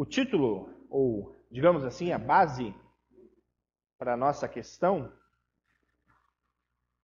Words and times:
O 0.00 0.06
título, 0.06 0.66
ou 0.88 1.36
digamos 1.50 1.84
assim, 1.84 2.10
a 2.10 2.16
base 2.18 2.74
para 3.98 4.14
a 4.14 4.16
nossa 4.16 4.48
questão, 4.48 5.12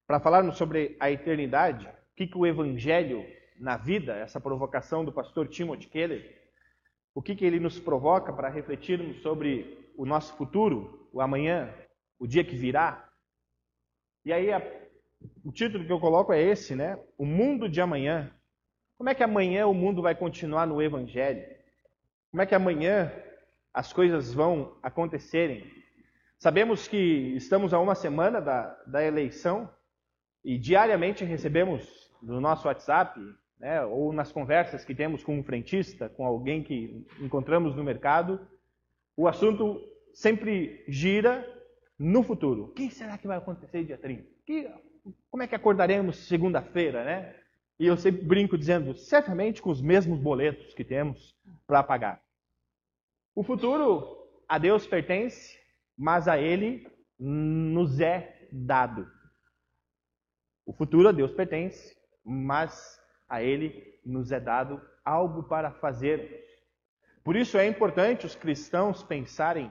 para 0.06 0.18
falarmos 0.18 0.56
sobre 0.56 0.96
a 0.98 1.10
eternidade, 1.10 1.86
o 1.86 2.14
que, 2.16 2.26
que 2.26 2.38
o 2.38 2.46
Evangelho 2.46 3.22
na 3.60 3.76
vida, 3.76 4.16
essa 4.16 4.40
provocação 4.40 5.04
do 5.04 5.12
pastor 5.12 5.46
Timothy 5.46 5.88
Keller, 5.88 6.50
o 7.14 7.20
que, 7.20 7.36
que 7.36 7.44
ele 7.44 7.60
nos 7.60 7.78
provoca 7.78 8.32
para 8.32 8.48
refletirmos 8.48 9.20
sobre 9.20 9.92
o 9.94 10.06
nosso 10.06 10.34
futuro, 10.34 11.06
o 11.12 11.20
amanhã, 11.20 11.70
o 12.18 12.26
dia 12.26 12.44
que 12.44 12.56
virá. 12.56 13.12
E 14.24 14.32
aí 14.32 14.50
a, 14.50 14.62
o 15.44 15.52
título 15.52 15.84
que 15.84 15.92
eu 15.92 16.00
coloco 16.00 16.32
é 16.32 16.40
esse, 16.40 16.74
né? 16.74 16.98
O 17.18 17.26
mundo 17.26 17.68
de 17.68 17.78
amanhã. 17.78 18.34
Como 18.96 19.10
é 19.10 19.14
que 19.14 19.22
amanhã 19.22 19.66
o 19.66 19.74
mundo 19.74 20.00
vai 20.00 20.14
continuar 20.14 20.66
no 20.66 20.80
Evangelho? 20.80 21.55
Como 22.36 22.42
é 22.42 22.46
que 22.46 22.54
amanhã 22.54 23.10
as 23.72 23.94
coisas 23.94 24.34
vão 24.34 24.76
acontecerem? 24.82 25.64
Sabemos 26.38 26.86
que 26.86 27.34
estamos 27.34 27.72
a 27.72 27.80
uma 27.80 27.94
semana 27.94 28.42
da, 28.42 28.74
da 28.86 29.02
eleição 29.02 29.70
e 30.44 30.58
diariamente 30.58 31.24
recebemos 31.24 32.12
no 32.22 32.38
nosso 32.38 32.68
WhatsApp, 32.68 33.18
né, 33.58 33.82
ou 33.86 34.12
nas 34.12 34.32
conversas 34.32 34.84
que 34.84 34.94
temos 34.94 35.24
com 35.24 35.38
um 35.38 35.42
frentista, 35.42 36.10
com 36.10 36.26
alguém 36.26 36.62
que 36.62 37.06
encontramos 37.18 37.74
no 37.74 37.82
mercado, 37.82 38.46
o 39.16 39.26
assunto 39.26 39.80
sempre 40.12 40.84
gira 40.88 41.42
no 41.98 42.22
futuro. 42.22 42.64
O 42.64 42.72
que 42.72 42.90
será 42.90 43.16
que 43.16 43.26
vai 43.26 43.38
acontecer 43.38 43.82
dia 43.82 43.96
30? 43.96 44.28
Que, 44.44 44.70
como 45.30 45.42
é 45.42 45.46
que 45.46 45.54
acordaremos 45.54 46.28
segunda-feira, 46.28 47.02
né? 47.02 47.34
E 47.80 47.86
eu 47.86 47.96
sempre 47.96 48.22
brinco 48.22 48.58
dizendo, 48.58 48.94
certamente 48.94 49.62
com 49.62 49.70
os 49.70 49.80
mesmos 49.80 50.18
boletos 50.18 50.74
que 50.74 50.84
temos 50.84 51.34
para 51.66 51.82
pagar. 51.82 52.25
O 53.36 53.42
futuro 53.42 54.16
a 54.48 54.56
Deus 54.56 54.86
pertence, 54.86 55.58
mas 55.94 56.26
a 56.26 56.38
Ele 56.38 56.90
nos 57.18 58.00
é 58.00 58.48
dado. 58.50 59.06
O 60.64 60.72
futuro 60.72 61.10
a 61.10 61.12
Deus 61.12 61.32
pertence, 61.32 61.94
mas 62.24 62.98
a 63.28 63.42
Ele 63.42 64.00
nos 64.06 64.32
é 64.32 64.40
dado 64.40 64.80
algo 65.04 65.42
para 65.42 65.70
fazermos. 65.70 66.30
Por 67.22 67.36
isso 67.36 67.58
é 67.58 67.66
importante 67.66 68.24
os 68.24 68.34
cristãos 68.34 69.02
pensarem 69.02 69.70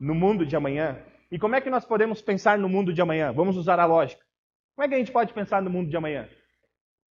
no 0.00 0.14
mundo 0.14 0.44
de 0.44 0.56
amanhã. 0.56 1.00
E 1.30 1.38
como 1.38 1.54
é 1.54 1.60
que 1.60 1.70
nós 1.70 1.84
podemos 1.84 2.20
pensar 2.20 2.58
no 2.58 2.68
mundo 2.68 2.92
de 2.92 3.00
amanhã? 3.00 3.32
Vamos 3.32 3.56
usar 3.56 3.78
a 3.78 3.86
lógica. 3.86 4.24
Como 4.74 4.84
é 4.84 4.88
que 4.88 4.94
a 4.96 4.98
gente 4.98 5.12
pode 5.12 5.32
pensar 5.32 5.62
no 5.62 5.70
mundo 5.70 5.88
de 5.88 5.96
amanhã? 5.96 6.28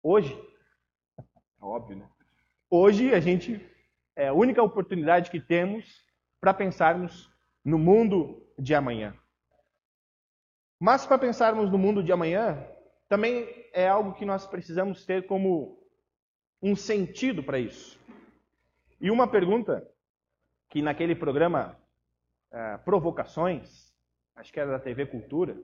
Hoje, 0.03 0.37
óbvio, 1.61 1.97
né? 1.97 2.11
Hoje 2.69 3.15
a 3.15 3.21
gente 3.21 3.72
é 4.17 4.29
a 4.29 4.33
única 4.33 4.63
oportunidade 4.63 5.31
que 5.31 5.41
temos 5.41 6.05
para 6.41 6.53
pensarmos 6.53 7.31
no 7.65 7.79
mundo 7.79 8.47
de 8.59 8.75
amanhã. 8.75 9.17
Mas 10.79 11.07
para 11.07 11.19
pensarmos 11.19 11.71
no 11.71 11.79
mundo 11.79 12.03
de 12.03 12.13
amanhã, 12.13 12.67
também 13.09 13.49
é 13.73 13.89
algo 13.89 14.15
que 14.15 14.25
nós 14.25 14.47
precisamos 14.47 15.05
ter 15.05 15.27
como 15.27 15.81
um 16.61 16.75
sentido 16.75 17.43
para 17.43 17.59
isso. 17.59 18.01
E 19.01 19.11
uma 19.11 19.29
pergunta 19.29 19.89
que 20.69 20.83
naquele 20.83 21.15
programa 21.15 21.79
uh, 22.51 22.83
Provocações, 22.85 23.93
acho 24.35 24.53
que 24.53 24.59
era 24.59 24.71
da 24.71 24.79
TV 24.79 25.07
Cultura, 25.07 25.57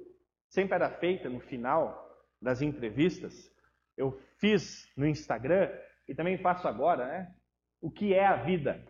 sempre 0.48 0.74
era 0.74 0.91
feita 0.91 1.28
no 1.28 1.41
final 1.41 2.06
das 2.41 2.62
entrevistas, 2.62 3.52
eu 3.96 4.20
fiz 4.38 4.91
no 4.96 5.06
Instagram 5.06 5.70
e 6.06 6.14
também 6.14 6.38
faço 6.38 6.69
agora, 6.69 7.06
né? 7.06 7.34
O 7.80 7.90
que 7.90 8.12
é 8.14 8.26
a 8.26 8.36
vida? 8.36 8.84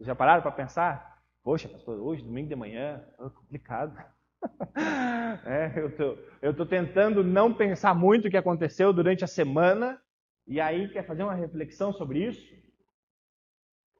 Já 0.00 0.14
pararam 0.14 0.42
para 0.42 0.50
pensar? 0.52 1.22
Poxa, 1.42 1.68
pastor, 1.68 2.00
hoje, 2.00 2.22
domingo 2.22 2.48
de 2.48 2.56
manhã, 2.56 3.06
é 3.18 3.28
complicado. 3.30 3.96
é, 5.46 5.78
eu 5.78 5.96
tô, 5.96 6.54
tô 6.54 6.66
tentando 6.66 7.22
não 7.22 7.52
pensar 7.52 7.94
muito 7.94 8.28
o 8.28 8.30
que 8.30 8.36
aconteceu 8.36 8.92
durante 8.92 9.24
a 9.24 9.28
semana 9.28 10.00
e 10.46 10.60
aí 10.60 10.88
quer 10.92 11.06
fazer 11.06 11.22
uma 11.22 11.34
reflexão 11.34 11.92
sobre 11.92 12.26
isso? 12.26 12.54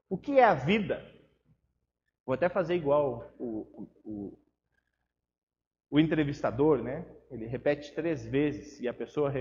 O 0.09 0.17
que 0.17 0.39
é 0.39 0.43
a 0.43 0.53
vida? 0.53 1.03
Vou 2.25 2.33
até 2.33 2.49
fazer 2.49 2.75
igual 2.75 3.33
o, 3.39 3.89
o, 4.03 4.39
o 5.89 5.99
entrevistador, 5.99 6.81
né? 6.81 7.05
Ele 7.29 7.45
repete 7.45 7.93
três 7.93 8.25
vezes 8.25 8.79
e 8.79 8.87
a 8.87 8.93
pessoa 8.93 9.31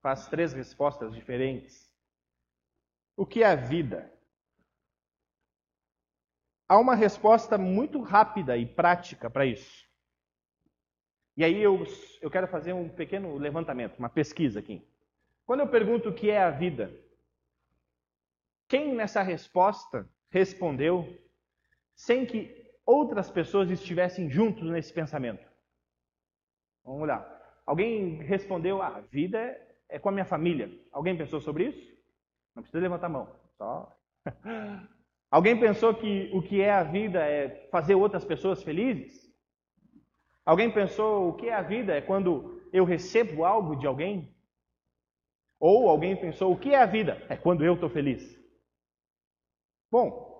faz 0.00 0.26
três 0.28 0.52
respostas 0.52 1.12
diferentes. 1.12 1.91
O 3.16 3.26
que 3.26 3.42
é 3.42 3.46
a 3.46 3.54
vida? 3.54 4.10
Há 6.68 6.78
uma 6.78 6.94
resposta 6.94 7.58
muito 7.58 8.00
rápida 8.00 8.56
e 8.56 8.64
prática 8.64 9.28
para 9.28 9.44
isso. 9.44 9.86
E 11.36 11.44
aí 11.44 11.60
eu, 11.60 11.84
eu 12.20 12.30
quero 12.30 12.46
fazer 12.48 12.72
um 12.72 12.88
pequeno 12.88 13.36
levantamento, 13.36 13.98
uma 13.98 14.08
pesquisa 14.08 14.60
aqui. 14.60 14.86
Quando 15.44 15.60
eu 15.60 15.68
pergunto 15.68 16.08
o 16.08 16.14
que 16.14 16.30
é 16.30 16.40
a 16.40 16.50
vida, 16.50 16.90
quem 18.68 18.94
nessa 18.94 19.22
resposta 19.22 20.08
respondeu 20.30 21.06
sem 21.94 22.24
que 22.24 22.72
outras 22.86 23.30
pessoas 23.30 23.70
estivessem 23.70 24.30
juntos 24.30 24.70
nesse 24.70 24.92
pensamento? 24.92 25.46
Vamos 26.84 27.06
lá. 27.06 27.28
Alguém 27.66 28.22
respondeu: 28.22 28.80
ah, 28.80 28.96
a 28.96 29.00
vida 29.00 29.38
é 29.88 29.98
com 29.98 30.08
a 30.08 30.12
minha 30.12 30.24
família. 30.24 30.70
Alguém 30.90 31.16
pensou 31.16 31.40
sobre 31.40 31.64
isso? 31.68 31.91
Não 32.54 32.62
precisa 32.62 32.82
levantar 32.82 33.06
a 33.06 33.10
mão. 33.10 33.28
Só. 33.56 33.92
Alguém 35.30 35.58
pensou 35.58 35.94
que 35.94 36.30
o 36.34 36.42
que 36.42 36.60
é 36.60 36.70
a 36.70 36.82
vida 36.82 37.24
é 37.24 37.66
fazer 37.70 37.94
outras 37.94 38.24
pessoas 38.24 38.62
felizes? 38.62 39.32
Alguém 40.44 40.70
pensou 40.70 41.28
o 41.28 41.34
que 41.34 41.48
é 41.48 41.54
a 41.54 41.62
vida 41.62 41.94
é 41.94 42.00
quando 42.00 42.60
eu 42.72 42.84
recebo 42.84 43.44
algo 43.44 43.76
de 43.76 43.86
alguém? 43.86 44.34
Ou 45.58 45.88
alguém 45.88 46.16
pensou 46.16 46.52
o 46.52 46.58
que 46.58 46.74
é 46.74 46.82
a 46.82 46.86
vida 46.86 47.24
é 47.28 47.36
quando 47.36 47.64
eu 47.64 47.74
estou 47.74 47.88
feliz? 47.88 48.38
Bom, 49.90 50.32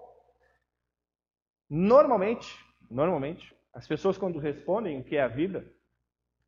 normalmente, 1.70 2.58
normalmente, 2.90 3.54
as 3.72 3.86
pessoas 3.86 4.18
quando 4.18 4.38
respondem 4.38 4.98
o 5.00 5.04
que 5.04 5.16
é 5.16 5.22
a 5.22 5.28
vida, 5.28 5.64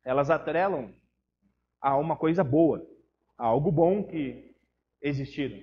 elas 0.03 0.29
atrelam 0.29 0.93
a 1.81 1.97
uma 1.97 2.15
coisa 2.15 2.43
boa, 2.43 2.85
a 3.37 3.45
algo 3.45 3.71
bom 3.71 4.03
que 4.03 4.54
existiram. 5.07 5.61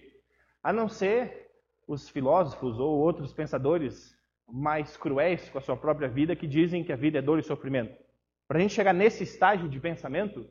A 0.62 0.72
não 0.72 0.88
ser 0.88 1.50
os 1.86 2.08
filósofos 2.08 2.78
ou 2.78 2.98
outros 2.98 3.32
pensadores 3.32 4.16
mais 4.48 4.96
cruéis 4.96 5.48
com 5.50 5.58
a 5.58 5.60
sua 5.60 5.76
própria 5.76 6.08
vida 6.08 6.36
que 6.36 6.46
dizem 6.46 6.84
que 6.84 6.92
a 6.92 6.96
vida 6.96 7.18
é 7.18 7.22
dor 7.22 7.38
e 7.38 7.42
sofrimento. 7.42 7.96
Para 8.46 8.58
a 8.58 8.60
gente 8.60 8.74
chegar 8.74 8.92
nesse 8.92 9.24
estágio 9.24 9.68
de 9.68 9.80
pensamento, 9.80 10.48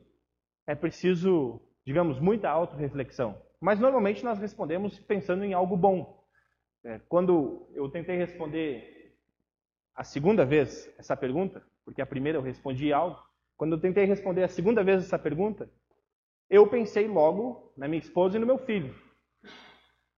é 0.66 0.74
preciso, 0.74 1.60
digamos, 1.86 2.18
muita 2.20 2.50
autorreflexão. 2.50 3.40
Mas 3.60 3.78
normalmente 3.78 4.24
nós 4.24 4.38
respondemos 4.38 4.98
pensando 5.00 5.44
em 5.44 5.54
algo 5.54 5.76
bom. 5.76 6.22
É, 6.84 7.00
quando 7.08 7.68
eu 7.74 7.88
tentei 7.88 8.16
responder 8.16 9.16
a 9.94 10.02
segunda 10.02 10.44
vez 10.44 10.92
essa 10.98 11.16
pergunta, 11.16 11.64
porque 11.84 12.02
a 12.02 12.06
primeira 12.06 12.38
eu 12.38 12.42
respondi 12.42 12.92
algo, 12.92 13.18
quando 13.56 13.76
eu 13.76 13.80
tentei 13.80 14.04
responder 14.04 14.42
a 14.42 14.48
segunda 14.48 14.82
vez 14.82 15.04
essa 15.04 15.18
pergunta, 15.18 15.70
eu 16.48 16.66
pensei 16.66 17.06
logo 17.06 17.72
na 17.76 17.88
minha 17.88 18.00
esposa 18.00 18.36
e 18.36 18.40
no 18.40 18.46
meu 18.46 18.58
filho. 18.58 18.94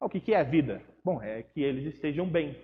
O 0.01 0.09
que 0.09 0.35
é 0.35 0.41
a 0.41 0.43
vida? 0.43 0.83
Bom, 1.05 1.23
é 1.23 1.43
que 1.43 1.63
eles 1.63 1.95
estejam 1.95 2.29
bem. 2.29 2.57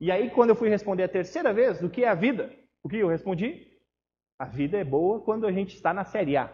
E 0.00 0.10
aí, 0.10 0.30
quando 0.30 0.50
eu 0.50 0.56
fui 0.56 0.68
responder 0.68 1.02
a 1.02 1.08
terceira 1.08 1.52
vez, 1.52 1.82
o 1.82 1.90
que 1.90 2.04
é 2.04 2.08
a 2.08 2.14
vida? 2.14 2.52
O 2.82 2.88
que 2.88 2.96
eu 2.96 3.08
respondi? 3.08 3.66
A 4.38 4.44
vida 4.44 4.78
é 4.78 4.84
boa 4.84 5.20
quando 5.20 5.46
a 5.46 5.52
gente 5.52 5.74
está 5.74 5.92
na 5.92 6.04
Série 6.04 6.36
A. 6.36 6.52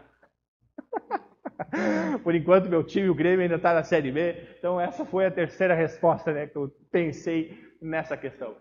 Por 2.24 2.34
enquanto, 2.34 2.68
meu 2.68 2.82
time, 2.82 3.08
o 3.08 3.14
Grêmio, 3.14 3.42
ainda 3.42 3.56
está 3.56 3.74
na 3.74 3.82
Série 3.82 4.10
B. 4.10 4.56
Então, 4.58 4.80
essa 4.80 5.04
foi 5.04 5.26
a 5.26 5.30
terceira 5.30 5.74
resposta 5.74 6.32
né, 6.32 6.46
que 6.46 6.56
eu 6.56 6.70
pensei 6.90 7.56
nessa 7.80 8.16
questão. 8.16 8.56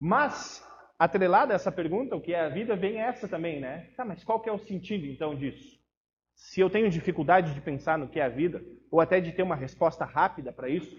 Mas, 0.00 0.66
atrelada 0.98 1.52
a 1.52 1.56
essa 1.56 1.70
pergunta, 1.70 2.16
o 2.16 2.20
que 2.20 2.32
é 2.32 2.40
a 2.40 2.48
vida, 2.48 2.74
vem 2.74 2.98
essa 2.98 3.28
também, 3.28 3.60
né? 3.60 3.90
Tá, 3.96 4.04
mas 4.04 4.24
qual 4.24 4.40
que 4.40 4.48
é 4.48 4.52
o 4.52 4.58
sentido, 4.58 5.06
então, 5.06 5.36
disso? 5.36 5.79
Se 6.40 6.60
eu 6.60 6.70
tenho 6.70 6.90
dificuldade 6.90 7.54
de 7.54 7.60
pensar 7.60 7.98
no 7.98 8.08
que 8.08 8.18
é 8.18 8.24
a 8.24 8.28
vida, 8.28 8.64
ou 8.90 8.98
até 9.00 9.20
de 9.20 9.30
ter 9.30 9.42
uma 9.42 9.54
resposta 9.54 10.04
rápida 10.04 10.52
para 10.52 10.68
isso, 10.68 10.98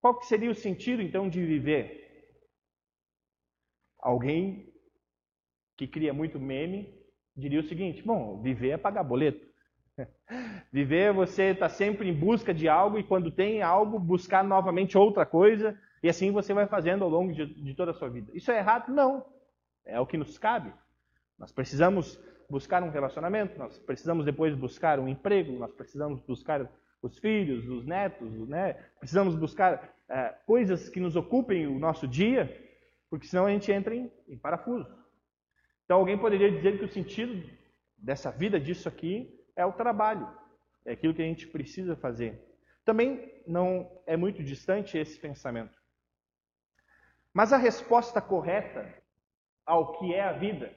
qual 0.00 0.18
que 0.18 0.26
seria 0.26 0.50
o 0.50 0.54
sentido, 0.54 1.00
então, 1.00 1.28
de 1.28 1.44
viver? 1.44 2.36
Alguém 4.00 4.72
que 5.76 5.86
cria 5.86 6.12
muito 6.12 6.38
meme 6.40 6.92
diria 7.36 7.60
o 7.60 7.64
seguinte: 7.64 8.02
bom, 8.02 8.42
viver 8.42 8.70
é 8.70 8.76
pagar 8.76 9.04
boleto. 9.04 9.46
Viver 10.70 11.10
é 11.10 11.12
você 11.12 11.50
estar 11.50 11.68
tá 11.68 11.74
sempre 11.74 12.08
em 12.08 12.14
busca 12.14 12.52
de 12.52 12.68
algo 12.68 12.98
e 12.98 13.04
quando 13.04 13.32
tem 13.32 13.62
algo, 13.62 13.98
buscar 13.98 14.44
novamente 14.44 14.98
outra 14.98 15.24
coisa 15.24 15.76
e 16.02 16.08
assim 16.08 16.30
você 16.30 16.52
vai 16.52 16.68
fazendo 16.68 17.02
ao 17.02 17.10
longo 17.10 17.32
de, 17.32 17.46
de 17.46 17.74
toda 17.74 17.90
a 17.92 17.94
sua 17.94 18.08
vida. 18.08 18.30
Isso 18.34 18.52
é 18.52 18.58
errado? 18.58 18.92
Não. 18.92 19.24
É 19.84 19.98
o 19.98 20.06
que 20.06 20.18
nos 20.18 20.36
cabe. 20.36 20.72
Nós 21.38 21.50
precisamos 21.50 22.20
buscar 22.48 22.82
um 22.82 22.90
relacionamento, 22.90 23.58
nós 23.58 23.78
precisamos 23.78 24.24
depois 24.24 24.54
buscar 24.54 24.98
um 24.98 25.08
emprego, 25.08 25.58
nós 25.58 25.72
precisamos 25.72 26.20
buscar 26.22 26.68
os 27.02 27.18
filhos, 27.18 27.68
os 27.68 27.84
netos, 27.84 28.48
né? 28.48 28.74
Precisamos 28.98 29.34
buscar 29.36 29.94
é, 30.08 30.34
coisas 30.46 30.88
que 30.88 30.98
nos 30.98 31.14
ocupem 31.14 31.66
o 31.66 31.78
nosso 31.78 32.08
dia, 32.08 32.48
porque 33.10 33.26
senão 33.26 33.46
a 33.46 33.50
gente 33.50 33.70
entra 33.70 33.94
em, 33.94 34.10
em 34.26 34.38
parafuso. 34.38 34.88
Então 35.84 35.98
alguém 35.98 36.18
poderia 36.18 36.50
dizer 36.50 36.78
que 36.78 36.84
o 36.84 36.92
sentido 36.92 37.48
dessa 37.96 38.30
vida, 38.30 38.58
disso 38.58 38.88
aqui, 38.88 39.38
é 39.54 39.64
o 39.64 39.72
trabalho, 39.72 40.28
é 40.84 40.92
aquilo 40.92 41.14
que 41.14 41.22
a 41.22 41.26
gente 41.26 41.46
precisa 41.46 41.96
fazer. 41.96 42.42
Também 42.84 43.42
não 43.46 43.90
é 44.06 44.16
muito 44.16 44.42
distante 44.42 44.96
esse 44.96 45.18
pensamento. 45.18 45.76
Mas 47.34 47.52
a 47.52 47.58
resposta 47.58 48.20
correta 48.20 48.94
ao 49.66 49.98
que 49.98 50.14
é 50.14 50.22
a 50.22 50.32
vida 50.32 50.74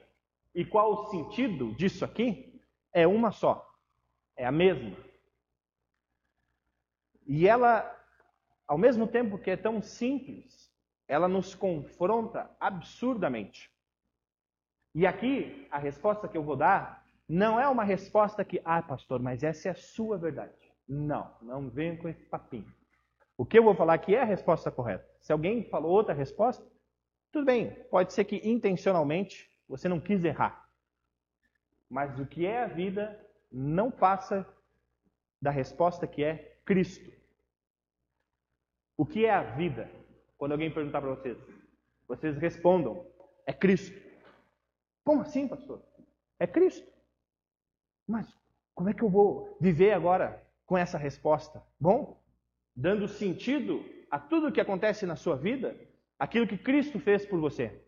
e 0.53 0.65
qual 0.65 0.91
o 0.91 1.07
sentido 1.09 1.73
disso 1.75 2.03
aqui 2.03 2.61
é 2.93 3.07
uma 3.07 3.31
só, 3.31 3.65
é 4.35 4.45
a 4.45 4.51
mesma. 4.51 4.95
E 7.25 7.47
ela, 7.47 7.89
ao 8.67 8.77
mesmo 8.77 9.07
tempo 9.07 9.37
que 9.37 9.51
é 9.51 9.57
tão 9.57 9.81
simples, 9.81 10.71
ela 11.07 11.27
nos 11.27 11.55
confronta 11.55 12.49
absurdamente. 12.59 13.71
E 14.93 15.07
aqui, 15.07 15.67
a 15.71 15.77
resposta 15.77 16.27
que 16.27 16.37
eu 16.37 16.43
vou 16.43 16.55
dar 16.55 17.05
não 17.27 17.59
é 17.59 17.67
uma 17.69 17.83
resposta 17.83 18.43
que, 18.43 18.61
ah, 18.65 18.81
pastor, 18.81 19.21
mas 19.21 19.43
essa 19.43 19.69
é 19.69 19.71
a 19.71 19.75
sua 19.75 20.17
verdade. 20.17 20.53
Não, 20.87 21.33
não 21.41 21.69
venha 21.69 21.97
com 21.97 22.09
esse 22.09 22.25
papinho. 22.25 22.73
O 23.37 23.45
que 23.45 23.57
eu 23.57 23.63
vou 23.63 23.75
falar 23.75 23.93
aqui 23.93 24.15
é 24.15 24.21
a 24.21 24.25
resposta 24.25 24.69
correta. 24.69 25.07
Se 25.21 25.31
alguém 25.31 25.63
falou 25.69 25.91
outra 25.91 26.13
resposta, 26.13 26.65
tudo 27.31 27.45
bem, 27.45 27.71
pode 27.89 28.13
ser 28.13 28.25
que 28.25 28.37
intencionalmente 28.47 29.50
você 29.71 29.87
não 29.87 30.01
quis 30.01 30.21
errar. 30.25 30.69
Mas 31.89 32.19
o 32.19 32.25
que 32.25 32.45
é 32.45 32.63
a 32.63 32.67
vida 32.67 33.17
não 33.49 33.89
passa 33.89 34.45
da 35.41 35.49
resposta 35.49 36.05
que 36.05 36.21
é 36.23 36.59
Cristo. 36.65 37.09
O 38.97 39.05
que 39.05 39.25
é 39.25 39.33
a 39.33 39.43
vida? 39.55 39.89
Quando 40.37 40.51
alguém 40.51 40.73
perguntar 40.73 40.99
para 40.99 41.15
vocês, 41.15 41.37
vocês 42.05 42.37
respondam: 42.37 43.05
é 43.47 43.53
Cristo. 43.53 43.97
Como 45.05 45.21
assim, 45.21 45.47
pastor? 45.47 45.81
É 46.37 46.45
Cristo. 46.45 46.91
Mas 48.05 48.27
como 48.75 48.89
é 48.89 48.93
que 48.93 49.03
eu 49.03 49.09
vou 49.09 49.57
viver 49.59 49.93
agora 49.93 50.45
com 50.65 50.77
essa 50.77 50.97
resposta? 50.97 51.63
Bom, 51.79 52.21
dando 52.75 53.07
sentido 53.07 53.85
a 54.09 54.19
tudo 54.19 54.47
o 54.47 54.51
que 54.51 54.59
acontece 54.59 55.05
na 55.05 55.15
sua 55.15 55.37
vida, 55.37 55.75
aquilo 56.19 56.45
que 56.45 56.57
Cristo 56.57 56.99
fez 56.99 57.25
por 57.25 57.39
você. 57.39 57.81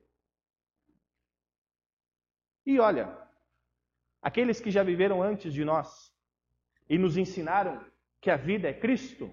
E 2.66 2.80
olha, 2.80 3.18
aqueles 4.22 4.60
que 4.60 4.72
já 4.72 4.84
viveram 4.84 5.22
antes 5.22 5.54
de 5.54 5.66
nós 5.66 6.14
e 6.90 6.98
nos 6.98 7.18
ensinaram 7.18 7.84
que 8.22 8.30
a 8.30 8.38
vida 8.38 8.70
é 8.70 8.74
Cristo, 8.74 9.30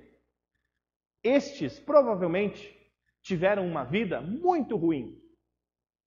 estes 1.22 1.78
provavelmente 1.78 2.76
tiveram 3.22 3.66
uma 3.66 3.84
vida 3.84 4.20
muito 4.20 4.76
ruim, 4.76 5.20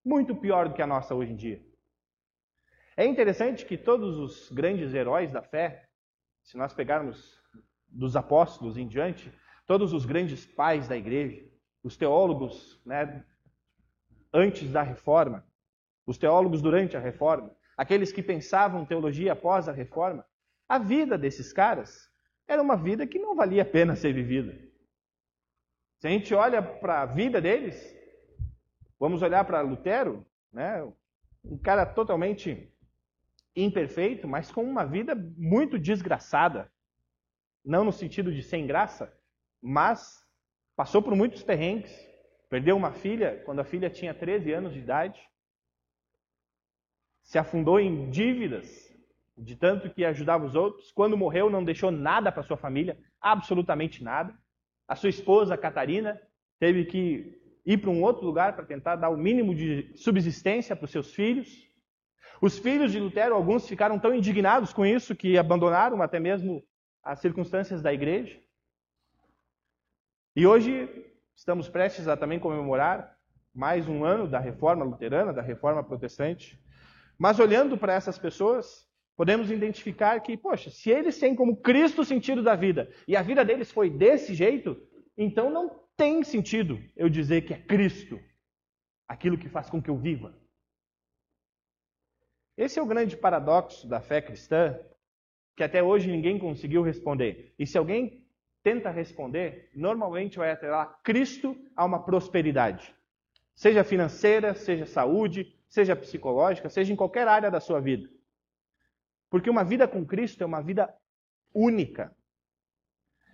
muito 0.04 0.36
pior 0.36 0.68
do 0.68 0.76
que 0.76 0.82
a 0.82 0.88
nossa 0.88 1.16
hoje 1.16 1.32
em 1.32 1.36
dia. 1.36 1.66
É 2.98 3.06
interessante 3.06 3.66
que 3.66 3.78
todos 3.78 4.18
os 4.18 4.52
grandes 4.52 4.94
heróis 4.94 5.32
da 5.32 5.42
fé, 5.42 5.90
se 6.44 6.58
nós 6.58 6.74
pegarmos 6.74 7.42
dos 7.88 8.16
apóstolos 8.16 8.78
em 8.78 8.88
diante, 8.88 9.32
todos 9.66 9.94
os 9.94 10.06
grandes 10.06 10.46
pais 10.46 10.88
da 10.88 10.98
igreja, 10.98 11.44
os 11.84 11.96
teólogos 11.96 12.82
né, 12.86 13.26
antes 14.34 14.72
da 14.72 14.82
reforma, 14.82 15.46
os 16.06 16.18
teólogos 16.18 16.62
durante 16.62 16.98
a 16.98 17.00
reforma, 17.00 17.56
aqueles 17.78 18.12
que 18.12 18.22
pensavam 18.22 18.86
teologia 18.86 19.34
após 19.34 19.68
a 19.68 19.72
reforma, 19.72 20.26
a 20.68 20.78
vida 20.78 21.18
desses 21.18 21.52
caras 21.54 22.10
era 22.48 22.62
uma 22.62 22.76
vida 22.76 23.08
que 23.08 23.20
não 23.20 23.36
valia 23.36 23.62
a 23.62 23.66
pena 23.66 23.96
ser 23.96 24.14
vivida. 24.14 24.54
Se 26.00 26.08
a 26.08 26.10
gente 26.10 26.34
olha 26.34 26.62
para 26.62 27.02
a 27.02 27.06
vida 27.06 27.40
deles, 27.40 27.96
vamos 29.00 29.22
olhar 29.22 29.46
para 29.46 29.62
Lutero, 29.62 30.26
né, 30.52 30.84
um 31.44 31.58
cara 31.58 31.86
totalmente 31.86 32.74
imperfeito, 33.56 34.28
mas 34.28 34.52
com 34.52 34.64
uma 34.64 34.86
vida 34.86 35.16
muito 35.38 35.78
desgraçada. 35.78 36.72
Não 37.64 37.86
no 37.86 37.92
sentido 37.92 38.34
de 38.34 38.44
sem 38.44 38.68
graça, 38.68 39.16
mas 39.62 40.26
passou 40.76 41.02
por 41.02 41.16
muitos 41.16 41.44
perrengues. 41.44 41.94
Perdeu 42.50 42.76
uma 42.76 42.92
filha 42.92 43.42
quando 43.46 43.60
a 43.60 43.66
filha 43.66 43.90
tinha 43.90 44.14
13 44.14 44.52
anos 44.52 44.74
de 44.74 44.80
idade. 44.80 45.22
Se 47.24 47.38
afundou 47.38 47.80
em 47.80 48.10
dívidas, 48.10 48.94
de 49.38 49.56
tanto 49.56 49.90
que 49.90 50.06
ajudava 50.06 50.46
os 50.46 50.56
outros. 50.56 50.92
Quando 50.92 51.18
morreu, 51.18 51.50
não 51.50 51.64
deixou 51.64 51.92
nada 51.92 52.32
para 52.32 52.44
sua 52.44 52.58
família, 52.58 52.98
absolutamente 53.20 54.04
nada. 54.04 54.34
A 54.88 54.96
sua 54.96 55.10
esposa, 55.10 55.58
Catarina, 55.58 56.20
teve 56.60 56.86
que 56.86 57.42
ir 57.66 57.78
para 57.78 57.90
um 57.90 58.02
outro 58.04 58.26
lugar 58.26 58.56
para 58.56 58.66
tentar 58.66 58.96
dar 58.96 59.10
o 59.10 59.18
mínimo 59.18 59.56
de 59.56 59.92
subsistência 59.96 60.76
para 60.76 60.86
os 60.86 60.92
seus 60.92 61.14
filhos. 61.14 61.68
Os 62.42 62.60
filhos 62.60 62.92
de 62.92 63.00
Lutero, 63.00 63.36
alguns 63.36 63.68
ficaram 63.68 63.98
tão 63.98 64.14
indignados 64.14 64.74
com 64.74 64.86
isso 64.86 65.16
que 65.16 65.38
abandonaram 65.38 66.02
até 66.02 66.20
mesmo 66.20 66.64
as 67.02 67.20
circunstâncias 67.20 67.82
da 67.82 67.94
igreja. 67.94 68.38
E 70.36 70.46
hoje 70.46 70.90
estamos 71.36 71.70
prestes 71.70 72.08
a 72.08 72.18
também 72.18 72.40
comemorar 72.40 73.18
mais 73.54 73.88
um 73.88 74.04
ano 74.04 74.28
da 74.28 74.40
reforma 74.40 74.84
luterana, 74.84 75.32
da 75.32 75.42
reforma 75.42 75.84
protestante. 75.84 76.60
Mas 77.24 77.40
olhando 77.40 77.78
para 77.78 77.94
essas 77.94 78.20
pessoas, 78.20 78.86
podemos 79.16 79.50
identificar 79.50 80.20
que, 80.20 80.36
poxa, 80.36 80.70
se 80.70 80.90
eles 80.90 81.18
têm 81.18 81.34
como 81.34 81.56
Cristo 81.56 82.02
o 82.02 82.06
sentido 82.06 82.44
da 82.44 82.54
vida 82.54 82.92
e 83.08 83.16
a 83.16 83.22
vida 83.22 83.46
deles 83.46 83.72
foi 83.72 83.90
desse 83.90 84.36
jeito, 84.36 84.76
então 85.18 85.50
não 85.50 85.70
tem 85.96 86.22
sentido 86.22 86.78
eu 86.98 87.08
dizer 87.08 87.44
que 87.44 87.54
é 87.54 87.58
Cristo 87.58 88.20
aquilo 89.08 89.38
que 89.38 89.48
faz 89.48 89.70
com 89.70 89.82
que 89.82 89.90
eu 89.90 89.98
viva. 89.98 90.38
Esse 92.58 92.78
é 92.78 92.82
o 92.82 92.86
grande 92.86 93.16
paradoxo 93.16 93.88
da 93.88 94.02
fé 94.02 94.22
cristã, 94.22 94.78
que 95.56 95.64
até 95.64 95.82
hoje 95.82 96.12
ninguém 96.12 96.38
conseguiu 96.38 96.82
responder. 96.82 97.56
E 97.58 97.66
se 97.66 97.78
alguém 97.78 98.28
tenta 98.62 98.90
responder, 98.90 99.72
normalmente 99.74 100.40
vai 100.40 100.52
atrelar 100.52 101.00
Cristo 101.02 101.56
a 101.74 101.86
uma 101.86 102.04
prosperidade. 102.04 102.94
Seja 103.56 103.82
financeira, 103.82 104.54
seja 104.54 104.86
saúde, 104.86 105.58
seja 105.74 105.96
psicológica, 105.96 106.70
seja 106.70 106.94
em 106.94 106.96
qualquer 106.96 107.28
área 107.28 107.50
da 107.50 107.60
sua 107.60 107.82
vida. 107.82 108.08
Porque 109.28 109.50
uma 109.50 109.64
vida 109.64 109.88
com 109.88 110.06
Cristo 110.06 110.44
é 110.44 110.46
uma 110.46 110.62
vida 110.62 110.94
única. 111.52 112.16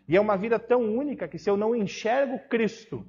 E 0.08 0.16
é 0.16 0.22
uma 0.22 0.38
vida 0.38 0.58
tão 0.58 0.82
única 0.82 1.28
que 1.28 1.38
se 1.38 1.50
eu 1.50 1.58
não 1.58 1.76
enxergo 1.76 2.40
Cristo 2.48 3.06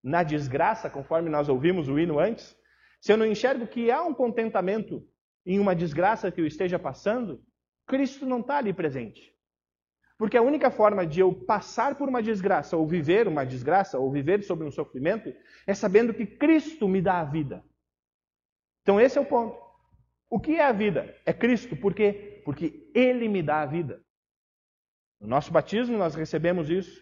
na 0.00 0.22
desgraça, 0.22 0.88
conforme 0.88 1.28
nós 1.28 1.48
ouvimos 1.48 1.88
o 1.88 1.98
hino 1.98 2.20
antes, 2.20 2.56
se 3.00 3.12
eu 3.12 3.16
não 3.16 3.26
enxergo 3.26 3.66
que 3.66 3.90
há 3.90 4.00
um 4.04 4.14
contentamento 4.14 5.04
em 5.44 5.58
uma 5.58 5.74
desgraça 5.74 6.30
que 6.30 6.40
eu 6.40 6.46
esteja 6.46 6.78
passando, 6.78 7.44
Cristo 7.84 8.24
não 8.24 8.38
está 8.38 8.58
ali 8.58 8.72
presente. 8.72 9.34
Porque 10.16 10.36
a 10.36 10.42
única 10.42 10.70
forma 10.70 11.04
de 11.04 11.18
eu 11.18 11.34
passar 11.34 11.96
por 11.96 12.08
uma 12.08 12.22
desgraça, 12.22 12.76
ou 12.76 12.86
viver 12.86 13.26
uma 13.26 13.44
desgraça, 13.44 13.98
ou 13.98 14.08
viver 14.12 14.44
sobre 14.44 14.64
um 14.64 14.70
sofrimento, 14.70 15.34
é 15.66 15.74
sabendo 15.74 16.14
que 16.14 16.24
Cristo 16.24 16.86
me 16.86 17.02
dá 17.02 17.18
a 17.18 17.24
vida. 17.24 17.64
Então 18.88 18.98
esse 18.98 19.18
é 19.18 19.20
o 19.20 19.26
ponto. 19.26 19.54
O 20.30 20.40
que 20.40 20.54
é 20.54 20.64
a 20.64 20.72
vida? 20.72 21.14
É 21.26 21.30
Cristo. 21.30 21.76
Por 21.76 21.92
quê? 21.92 22.40
Porque 22.42 22.90
Ele 22.94 23.28
me 23.28 23.42
dá 23.42 23.60
a 23.60 23.66
vida. 23.66 24.02
No 25.20 25.28
nosso 25.28 25.52
batismo 25.52 25.98
nós 25.98 26.14
recebemos 26.14 26.70
isso. 26.70 26.98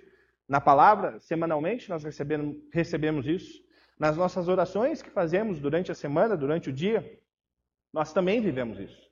Na 0.49 0.61
palavra, 0.61 1.21
semanalmente, 1.21 1.89
nós 1.89 2.03
recebemos, 2.03 2.57
recebemos 2.73 3.29
isso. 3.29 3.63
Nas 3.97 4.17
nossas 4.17 4.49
orações 4.49 5.01
que 5.01 5.11
fazemos 5.11 5.61
durante 5.61 5.93
a 5.93 5.95
semana, 5.95 6.37
durante 6.37 6.71
o 6.71 6.73
dia, 6.73 7.23
nós 7.93 8.13
também 8.13 8.41
vivemos 8.41 8.81
isso. 8.81 9.09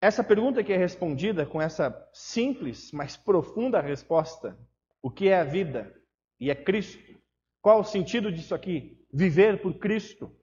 Essa 0.00 0.24
pergunta 0.24 0.64
que 0.64 0.72
é 0.72 0.76
respondida 0.76 1.46
com 1.46 1.62
essa 1.62 1.96
simples, 2.12 2.90
mas 2.90 3.16
profunda 3.16 3.80
resposta: 3.80 4.58
o 5.00 5.12
que 5.12 5.28
é 5.28 5.38
a 5.38 5.44
vida? 5.44 5.94
E 6.40 6.50
é 6.50 6.56
Cristo. 6.56 7.22
Qual 7.60 7.78
o 7.78 7.84
sentido 7.84 8.32
disso 8.32 8.52
aqui? 8.52 9.00
Viver 9.12 9.62
por 9.62 9.78
Cristo. 9.78 10.41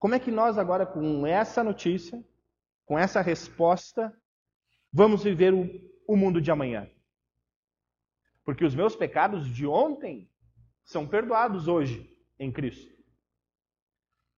Como 0.00 0.14
é 0.14 0.18
que 0.18 0.30
nós 0.30 0.56
agora, 0.56 0.86
com 0.86 1.26
essa 1.26 1.62
notícia, 1.62 2.24
com 2.86 2.98
essa 2.98 3.20
resposta, 3.20 4.10
vamos 4.90 5.22
viver 5.22 5.52
o, 5.52 5.68
o 6.08 6.16
mundo 6.16 6.40
de 6.40 6.50
amanhã? 6.50 6.90
Porque 8.42 8.64
os 8.64 8.74
meus 8.74 8.96
pecados 8.96 9.46
de 9.46 9.66
ontem 9.66 10.26
são 10.82 11.06
perdoados 11.06 11.68
hoje 11.68 12.18
em 12.38 12.50
Cristo. 12.50 12.90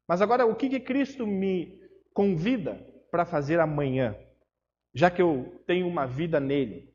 Mas 0.08 0.20
agora, 0.20 0.44
o 0.44 0.56
que, 0.56 0.68
que 0.68 0.80
Cristo 0.80 1.24
me 1.24 1.80
convida 2.12 2.74
para 3.08 3.24
fazer 3.24 3.60
amanhã, 3.60 4.18
já 4.92 5.12
que 5.12 5.22
eu 5.22 5.62
tenho 5.64 5.86
uma 5.86 6.06
vida 6.06 6.40
nele? 6.40 6.92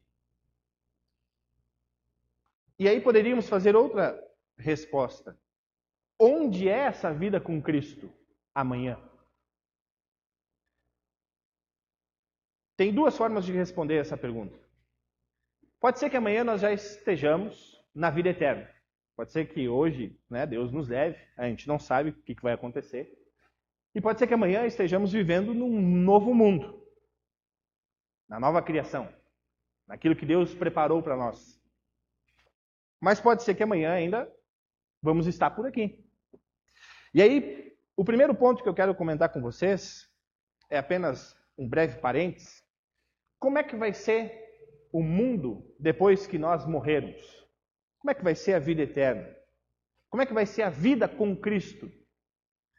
E 2.78 2.90
aí 2.90 3.00
poderíamos 3.00 3.48
fazer 3.48 3.78
outra 3.78 4.22
resposta. 4.58 5.40
Onde 6.20 6.68
é 6.68 6.80
essa 6.80 7.14
vida 7.14 7.40
com 7.40 7.62
Cristo 7.62 8.17
amanhã? 8.60 9.00
Tem 12.76 12.92
duas 12.92 13.16
formas 13.16 13.46
de 13.46 13.54
responder 13.54 13.98
essa 13.98 14.18
pergunta. 14.18 14.58
Pode 15.80 16.00
ser 16.00 16.10
que 16.10 16.18
amanhã 16.18 16.44
nós 16.44 16.62
já 16.62 16.72
estejamos 16.74 17.80
na 17.94 18.10
vida 18.10 18.30
eterna. 18.30 18.68
Pode 19.16 19.32
ser 19.32 19.46
que 19.46 19.70
hoje, 19.70 20.20
né, 20.28 20.46
Deus 20.46 20.72
nos 20.72 20.88
leve, 20.88 21.20
a 21.38 21.48
gente 21.48 21.68
não 21.68 21.78
sabe 21.78 22.10
o 22.10 22.14
que 22.14 22.36
vai 22.42 22.54
acontecer. 22.54 23.16
E 23.94 24.02
pode 24.02 24.18
ser 24.18 24.28
que 24.28 24.34
amanhã 24.34 24.66
estejamos 24.66 25.12
vivendo 25.12 25.54
num 25.54 25.80
novo 25.80 26.34
mundo, 26.34 26.84
na 28.28 28.40
nova 28.40 28.62
criação, 28.62 29.12
naquilo 29.88 30.16
que 30.16 30.26
Deus 30.26 30.54
preparou 30.54 31.02
para 31.02 31.16
nós. 31.16 31.62
Mas 33.00 33.22
pode 33.22 33.44
ser 33.44 33.54
que 33.54 33.64
amanhã 33.64 33.92
ainda 33.94 34.32
vamos 35.02 35.28
estar 35.28 35.52
por 35.52 35.66
aqui. 35.66 36.04
E 37.14 37.22
aí, 37.22 37.67
o 37.98 38.06
primeiro 38.06 38.36
ponto 38.36 38.62
que 38.62 38.70
eu 38.70 38.76
quero 38.76 38.94
comentar 38.94 39.30
com 39.30 39.42
vocês 39.42 40.08
é 40.70 40.78
apenas 40.78 41.36
um 41.58 41.68
breve 41.68 42.00
parênteses. 42.00 42.64
Como 43.40 43.58
é 43.58 43.64
que 43.64 43.76
vai 43.76 43.92
ser 43.92 44.32
o 44.94 45.02
mundo 45.02 45.76
depois 45.80 46.28
que 46.28 46.38
nós 46.38 46.64
morrermos? 46.64 47.26
Como 47.98 48.12
é 48.12 48.14
que 48.14 48.24
vai 48.24 48.36
ser 48.36 48.54
a 48.54 48.60
vida 48.60 48.84
eterna? 48.84 49.28
Como 50.12 50.22
é 50.22 50.28
que 50.28 50.34
vai 50.34 50.46
ser 50.46 50.62
a 50.62 50.70
vida 50.70 51.08
com 51.08 51.36
Cristo? 51.36 51.92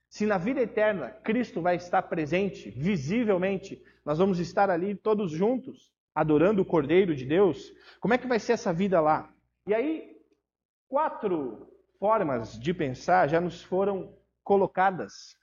Se 0.09 0.25
na 0.25 0.39
vida 0.39 0.61
eterna 0.61 1.11
Cristo 1.11 1.61
vai 1.61 1.75
estar 1.75 2.03
presente, 2.03 2.71
visivelmente, 2.71 3.83
nós 4.05 4.19
vamos 4.19 4.39
estar 4.39 4.71
ali 4.71 4.95
todos 4.95 5.33
juntos, 5.33 5.93
adorando 6.15 6.63
o 6.63 6.65
Cordeiro 6.65 7.15
de 7.15 7.27
Deus, 7.27 7.73
como 8.01 8.15
é 8.15 8.19
que 8.19 8.27
vai 8.29 8.39
ser 8.39 8.53
essa 8.53 8.73
vida 8.73 9.01
lá? 9.01 9.35
E 9.67 9.75
aí, 9.75 10.17
quatro 10.89 11.69
formas 11.99 12.57
de 12.57 12.73
pensar 12.73 13.29
já 13.29 13.41
nos 13.41 13.63
foram 13.63 14.17
colocadas. 14.49 15.37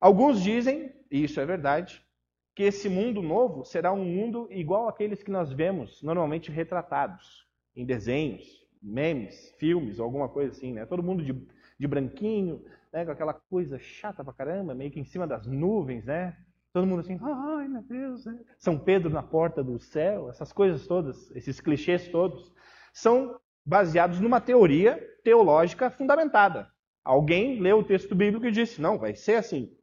Alguns 0.00 0.42
dizem, 0.42 0.92
e 1.08 1.22
isso 1.22 1.38
é 1.38 1.46
verdade, 1.46 2.04
que 2.52 2.64
esse 2.64 2.88
mundo 2.88 3.22
novo 3.22 3.64
será 3.64 3.92
um 3.92 4.04
mundo 4.04 4.48
igual 4.50 4.88
àqueles 4.88 5.22
que 5.22 5.30
nós 5.30 5.52
vemos 5.52 6.02
normalmente 6.02 6.50
retratados 6.50 7.46
em 7.76 7.86
desenhos, 7.86 8.66
memes, 8.82 9.54
filmes, 9.56 10.00
alguma 10.00 10.28
coisa 10.28 10.50
assim, 10.50 10.72
né? 10.72 10.84
Todo 10.84 11.00
mundo 11.00 11.24
de, 11.24 11.32
de 11.78 11.86
branquinho, 11.86 12.64
né? 12.92 13.04
com 13.04 13.12
aquela 13.12 13.34
coisa 13.34 13.78
chata 13.78 14.24
pra 14.24 14.32
caramba, 14.32 14.74
meio 14.74 14.90
que 14.90 14.98
em 14.98 15.04
cima 15.04 15.24
das 15.24 15.46
nuvens, 15.46 16.04
né? 16.04 16.36
Todo 16.72 16.88
mundo 16.88 17.00
assim, 17.00 17.20
ai 17.22 17.68
meu 17.68 17.82
Deus, 17.82 18.26
né? 18.26 18.40
São 18.58 18.76
Pedro 18.76 19.10
na 19.10 19.22
porta 19.22 19.62
do 19.62 19.78
céu, 19.78 20.28
essas 20.28 20.52
coisas 20.52 20.88
todas, 20.88 21.30
esses 21.36 21.60
clichês 21.60 22.08
todos, 22.08 22.52
são 22.92 23.38
baseados 23.64 24.18
numa 24.18 24.40
teoria 24.40 24.98
teológica 25.22 25.88
fundamentada. 25.88 26.68
Alguém 27.08 27.58
leu 27.58 27.78
o 27.78 27.84
texto 27.84 28.14
bíblico 28.14 28.44
e 28.44 28.52
disse: 28.52 28.82
não, 28.82 28.98
vai 28.98 29.14
ser 29.14 29.36
assim. 29.36 29.74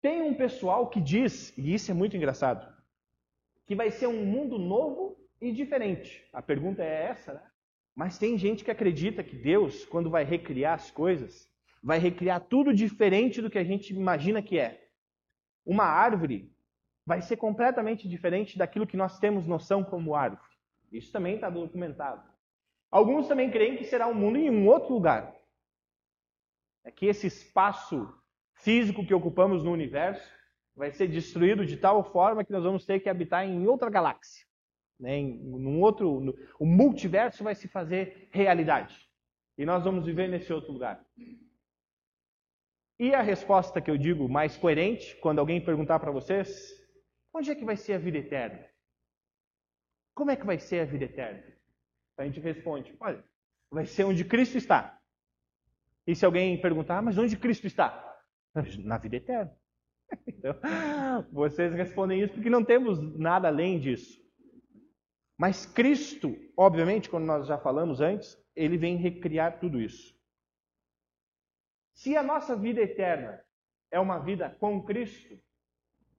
Tem 0.00 0.22
um 0.22 0.32
pessoal 0.32 0.88
que 0.88 0.98
diz, 0.98 1.52
e 1.58 1.74
isso 1.74 1.90
é 1.90 1.94
muito 1.94 2.16
engraçado, 2.16 2.66
que 3.66 3.74
vai 3.74 3.90
ser 3.90 4.06
um 4.06 4.24
mundo 4.24 4.58
novo 4.58 5.18
e 5.38 5.52
diferente. 5.52 6.26
A 6.32 6.40
pergunta 6.40 6.82
é 6.82 7.02
essa, 7.02 7.34
né? 7.34 7.42
Mas 7.94 8.16
tem 8.16 8.38
gente 8.38 8.64
que 8.64 8.70
acredita 8.70 9.22
que 9.22 9.36
Deus, 9.36 9.84
quando 9.84 10.08
vai 10.08 10.24
recriar 10.24 10.72
as 10.72 10.90
coisas, 10.90 11.46
vai 11.82 11.98
recriar 11.98 12.40
tudo 12.40 12.72
diferente 12.72 13.42
do 13.42 13.50
que 13.50 13.58
a 13.58 13.64
gente 13.64 13.92
imagina 13.92 14.40
que 14.40 14.58
é. 14.58 14.88
Uma 15.66 15.84
árvore 15.84 16.50
vai 17.04 17.20
ser 17.20 17.36
completamente 17.36 18.08
diferente 18.08 18.56
daquilo 18.56 18.86
que 18.86 18.96
nós 18.96 19.18
temos 19.18 19.46
noção 19.46 19.84
como 19.84 20.14
árvore. 20.14 20.48
Isso 20.90 21.12
também 21.12 21.34
está 21.34 21.50
documentado. 21.50 22.22
Alguns 22.90 23.28
também 23.28 23.50
creem 23.50 23.76
que 23.76 23.84
será 23.84 24.08
um 24.08 24.14
mundo 24.14 24.38
em 24.38 24.48
um 24.48 24.66
outro 24.66 24.94
lugar. 24.94 25.38
É 26.84 26.90
que 26.90 27.06
esse 27.06 27.26
espaço 27.26 28.12
físico 28.54 29.06
que 29.06 29.14
ocupamos 29.14 29.62
no 29.62 29.72
universo 29.72 30.26
vai 30.74 30.90
ser 30.90 31.08
destruído 31.08 31.66
de 31.66 31.76
tal 31.76 32.02
forma 32.12 32.44
que 32.44 32.52
nós 32.52 32.62
vamos 32.62 32.84
ter 32.86 33.00
que 33.00 33.08
habitar 33.08 33.44
em 33.46 33.66
outra 33.66 33.90
galáxia. 33.90 34.46
Né? 34.98 35.16
Em 35.16 35.38
num 35.38 35.80
outro, 35.80 36.20
no, 36.20 36.34
o 36.58 36.66
multiverso 36.66 37.42
vai 37.42 37.54
se 37.54 37.68
fazer 37.68 38.28
realidade. 38.30 39.08
E 39.58 39.64
nós 39.64 39.84
vamos 39.84 40.06
viver 40.06 40.28
nesse 40.28 40.52
outro 40.52 40.72
lugar. 40.72 41.04
E 42.98 43.14
a 43.14 43.22
resposta 43.22 43.80
que 43.80 43.90
eu 43.90 43.96
digo 43.96 44.28
mais 44.28 44.56
coerente, 44.56 45.16
quando 45.16 45.38
alguém 45.38 45.64
perguntar 45.64 45.98
para 46.00 46.10
vocês, 46.10 46.70
onde 47.32 47.50
é 47.50 47.54
que 47.54 47.64
vai 47.64 47.76
ser 47.76 47.94
a 47.94 47.98
vida 47.98 48.18
eterna? 48.18 48.66
Como 50.14 50.30
é 50.30 50.36
que 50.36 50.44
vai 50.44 50.58
ser 50.58 50.80
a 50.80 50.84
vida 50.84 51.06
eterna? 51.06 51.42
A 52.18 52.24
gente 52.26 52.40
responde, 52.40 52.94
olha, 53.00 53.24
vai 53.70 53.86
ser 53.86 54.04
onde 54.04 54.22
Cristo 54.22 54.58
está. 54.58 54.99
E 56.06 56.14
se 56.14 56.24
alguém 56.24 56.60
perguntar, 56.60 56.98
ah, 56.98 57.02
mas 57.02 57.18
onde 57.18 57.36
Cristo 57.36 57.66
está? 57.66 58.18
Na 58.84 58.98
vida 58.98 59.16
eterna. 59.16 59.56
Então, 60.26 60.54
vocês 61.30 61.72
respondem 61.72 62.20
isso 62.20 62.34
porque 62.34 62.50
não 62.50 62.64
temos 62.64 62.98
nada 63.16 63.46
além 63.46 63.78
disso. 63.78 64.20
Mas 65.38 65.64
Cristo, 65.64 66.36
obviamente, 66.56 67.08
como 67.08 67.24
nós 67.24 67.46
já 67.46 67.56
falamos 67.56 68.00
antes, 68.00 68.36
ele 68.56 68.76
vem 68.76 68.96
recriar 68.96 69.60
tudo 69.60 69.80
isso. 69.80 70.18
Se 71.94 72.16
a 72.16 72.22
nossa 72.22 72.56
vida 72.56 72.80
eterna 72.80 73.40
é 73.90 74.00
uma 74.00 74.18
vida 74.18 74.50
com 74.58 74.82
Cristo, 74.82 75.38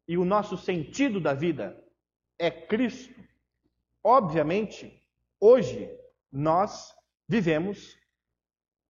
e 0.07 0.17
o 0.17 0.25
nosso 0.25 0.57
sentido 0.57 1.19
da 1.19 1.33
vida 1.33 1.81
é 2.39 2.49
Cristo, 2.49 3.19
obviamente, 4.03 5.01
hoje 5.39 5.89
nós 6.31 6.95
vivemos 7.27 7.97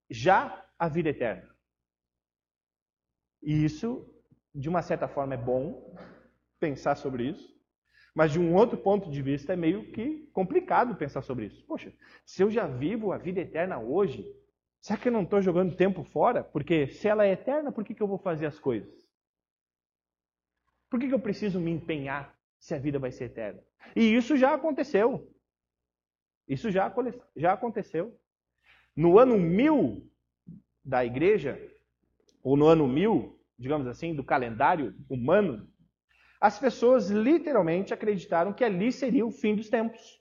já 0.10 0.61
a 0.82 0.90
vida 0.90 1.10
eterna. 1.10 1.48
E 3.40 3.64
isso, 3.64 4.12
de 4.54 4.68
uma 4.68 4.82
certa 4.82 5.08
forma, 5.08 5.36
é 5.36 5.38
bom 5.38 5.96
pensar 6.60 6.96
sobre 6.96 7.30
isso, 7.30 7.56
mas 8.16 8.32
de 8.32 8.40
um 8.40 8.56
outro 8.56 8.80
ponto 8.80 9.12
de 9.12 9.22
vista 9.22 9.54
é 9.54 9.56
meio 9.56 9.92
que 9.92 10.26
complicado 10.34 10.96
pensar 10.96 11.22
sobre 11.22 11.46
isso. 11.46 11.64
Poxa, 11.68 11.94
se 12.26 12.42
eu 12.42 12.50
já 12.50 12.66
vivo 12.66 13.12
a 13.12 13.20
vida 13.20 13.40
eterna 13.40 13.78
hoje, 13.78 14.26
será 14.82 15.00
que 15.00 15.08
eu 15.08 15.12
não 15.12 15.22
estou 15.22 15.40
jogando 15.40 15.76
tempo 15.76 16.04
fora? 16.04 16.44
Porque 16.44 16.88
se 16.88 17.08
ela 17.08 17.28
é 17.28 17.34
eterna, 17.34 17.72
por 17.72 17.86
que, 17.86 17.94
que 17.94 18.02
eu 18.02 18.08
vou 18.08 18.18
fazer 18.18 18.48
as 18.48 18.58
coisas? 18.58 19.08
Por 20.90 21.00
que, 21.00 21.08
que 21.08 21.14
eu 21.14 21.20
preciso 21.20 21.60
me 21.60 21.70
empenhar 21.70 22.36
se 22.60 22.74
a 22.74 22.80
vida 22.80 22.98
vai 22.98 23.12
ser 23.12 23.26
eterna? 23.26 23.64
E 23.96 24.16
isso 24.16 24.36
já 24.36 24.56
aconteceu. 24.56 25.32
Isso 26.48 26.72
já, 26.72 26.92
já 27.36 27.54
aconteceu. 27.54 28.20
No 28.96 29.20
ano 29.20 29.38
mil 29.38 30.11
da 30.84 31.06
igreja, 31.06 31.60
ou 32.44 32.58
no 32.58 32.66
ano 32.66 32.88
mil, 32.88 33.40
digamos 33.58 33.88
assim, 33.88 34.16
do 34.16 34.24
calendário 34.24 34.96
humano, 35.10 35.68
as 36.40 36.58
pessoas 36.58 37.10
literalmente 37.10 37.94
acreditaram 37.94 38.52
que 38.52 38.64
ali 38.64 38.92
seria 38.92 39.26
o 39.26 39.32
fim 39.32 39.56
dos 39.56 39.70
tempos. 39.70 40.20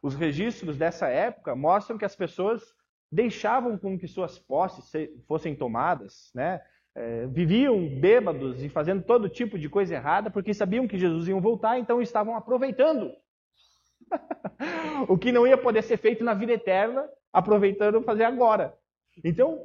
Os 0.00 0.14
registros 0.14 0.78
dessa 0.78 1.08
época 1.08 1.56
mostram 1.56 1.98
que 1.98 2.04
as 2.04 2.14
pessoas 2.14 2.62
deixavam 3.10 3.76
com 3.76 3.98
que 3.98 4.06
suas 4.06 4.38
posses 4.38 4.92
fossem 5.26 5.56
tomadas, 5.56 6.30
né? 6.34 6.60
É, 6.94 7.26
viviam 7.26 7.88
bêbados 8.00 8.62
e 8.62 8.68
fazendo 8.68 9.02
todo 9.04 9.28
tipo 9.28 9.58
de 9.58 9.68
coisa 9.68 9.94
errada 9.94 10.30
porque 10.30 10.52
sabiam 10.52 10.88
que 10.88 10.98
Jesus 10.98 11.28
ia 11.28 11.38
voltar, 11.38 11.78
então 11.78 12.02
estavam 12.02 12.36
aproveitando 12.36 13.12
o 15.08 15.16
que 15.16 15.30
não 15.30 15.46
ia 15.46 15.56
poder 15.56 15.82
ser 15.82 15.96
feito 15.96 16.24
na 16.24 16.34
vida 16.34 16.52
eterna, 16.52 17.08
aproveitando 17.32 18.02
fazer 18.02 18.24
agora. 18.24 18.76
Então, 19.24 19.64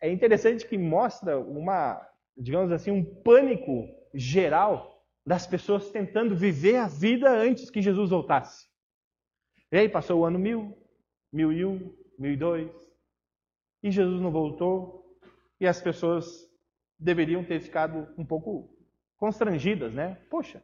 é 0.00 0.10
interessante 0.10 0.66
que 0.66 0.76
mostra 0.76 1.38
uma, 1.38 2.04
digamos 2.36 2.72
assim, 2.72 2.90
um 2.90 3.04
pânico 3.04 3.88
geral 4.14 4.92
das 5.24 5.46
pessoas 5.46 5.90
tentando 5.90 6.34
viver 6.34 6.76
a 6.76 6.88
vida 6.88 7.30
antes 7.30 7.70
que 7.70 7.80
Jesus 7.80 8.10
voltasse. 8.10 8.66
E 9.70 9.76
aí 9.76 9.88
passou 9.88 10.20
o 10.20 10.24
ano 10.24 10.38
mil, 10.38 10.76
mil 11.32 11.52
e 11.52 11.64
um, 11.64 11.94
mil 12.18 12.32
e 12.32 12.36
dois, 12.36 12.70
e 13.82 13.90
Jesus 13.90 14.20
não 14.20 14.30
voltou, 14.30 15.16
e 15.60 15.66
as 15.66 15.80
pessoas 15.80 16.50
deveriam 16.98 17.44
ter 17.44 17.60
ficado 17.60 18.08
um 18.18 18.24
pouco 18.24 18.68
constrangidas, 19.16 19.94
né? 19.94 20.18
Poxa, 20.28 20.62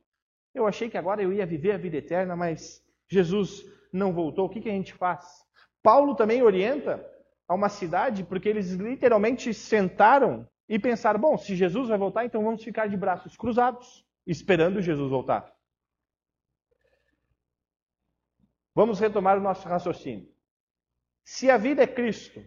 eu 0.54 0.66
achei 0.66 0.90
que 0.90 0.98
agora 0.98 1.22
eu 1.22 1.32
ia 1.32 1.46
viver 1.46 1.72
a 1.72 1.78
vida 1.78 1.96
eterna, 1.96 2.34
mas 2.34 2.84
Jesus 3.08 3.64
não 3.92 4.12
voltou, 4.12 4.46
o 4.46 4.48
que, 4.48 4.60
que 4.60 4.68
a 4.68 4.72
gente 4.72 4.92
faz? 4.92 5.24
Paulo 5.82 6.14
também 6.14 6.42
orienta 6.42 7.04
a 7.48 7.54
uma 7.54 7.70
cidade 7.70 8.22
porque 8.22 8.48
eles 8.48 8.72
literalmente 8.72 9.54
sentaram 9.54 10.46
e 10.68 10.78
pensaram: 10.78 11.18
bom, 11.18 11.38
se 11.38 11.56
Jesus 11.56 11.88
vai 11.88 11.96
voltar, 11.96 12.26
então 12.26 12.44
vamos 12.44 12.62
ficar 12.62 12.86
de 12.88 12.96
braços 12.96 13.36
cruzados, 13.36 14.06
esperando 14.26 14.82
Jesus 14.82 15.10
voltar. 15.10 15.52
Vamos 18.74 19.00
retomar 19.00 19.38
o 19.38 19.40
nosso 19.40 19.66
raciocínio. 19.66 20.30
Se 21.24 21.50
a 21.50 21.56
vida 21.56 21.82
é 21.82 21.86
Cristo, 21.86 22.44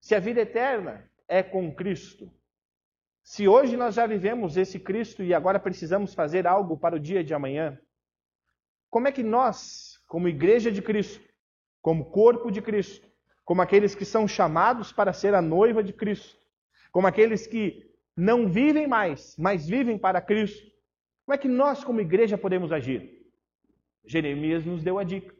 se 0.00 0.14
a 0.14 0.20
vida 0.20 0.40
eterna 0.40 1.10
é 1.26 1.42
com 1.42 1.74
Cristo, 1.74 2.30
se 3.22 3.46
hoje 3.48 3.76
nós 3.76 3.94
já 3.94 4.06
vivemos 4.06 4.56
esse 4.56 4.78
Cristo 4.78 5.22
e 5.22 5.32
agora 5.32 5.58
precisamos 5.58 6.12
fazer 6.12 6.46
algo 6.46 6.76
para 6.76 6.96
o 6.96 7.00
dia 7.00 7.22
de 7.22 7.32
amanhã, 7.32 7.80
como 8.90 9.08
é 9.08 9.12
que 9.12 9.22
nós, 9.22 9.98
como 10.06 10.28
igreja 10.28 10.70
de 10.70 10.82
Cristo, 10.82 11.24
como 11.80 12.10
corpo 12.10 12.50
de 12.50 12.60
Cristo, 12.60 13.09
como 13.50 13.62
aqueles 13.62 13.96
que 13.96 14.04
são 14.04 14.28
chamados 14.28 14.92
para 14.92 15.12
ser 15.12 15.34
a 15.34 15.42
noiva 15.42 15.82
de 15.82 15.92
Cristo, 15.92 16.38
como 16.92 17.08
aqueles 17.08 17.48
que 17.48 17.92
não 18.16 18.48
vivem 18.48 18.86
mais, 18.86 19.36
mas 19.36 19.68
vivem 19.68 19.98
para 19.98 20.22
Cristo. 20.22 20.70
Como 21.24 21.34
é 21.34 21.36
que 21.36 21.48
nós, 21.48 21.82
como 21.82 22.00
igreja, 22.00 22.38
podemos 22.38 22.70
agir? 22.70 23.28
Jeremias 24.04 24.64
nos 24.64 24.84
deu 24.84 25.00
a 25.00 25.02
dica. 25.02 25.34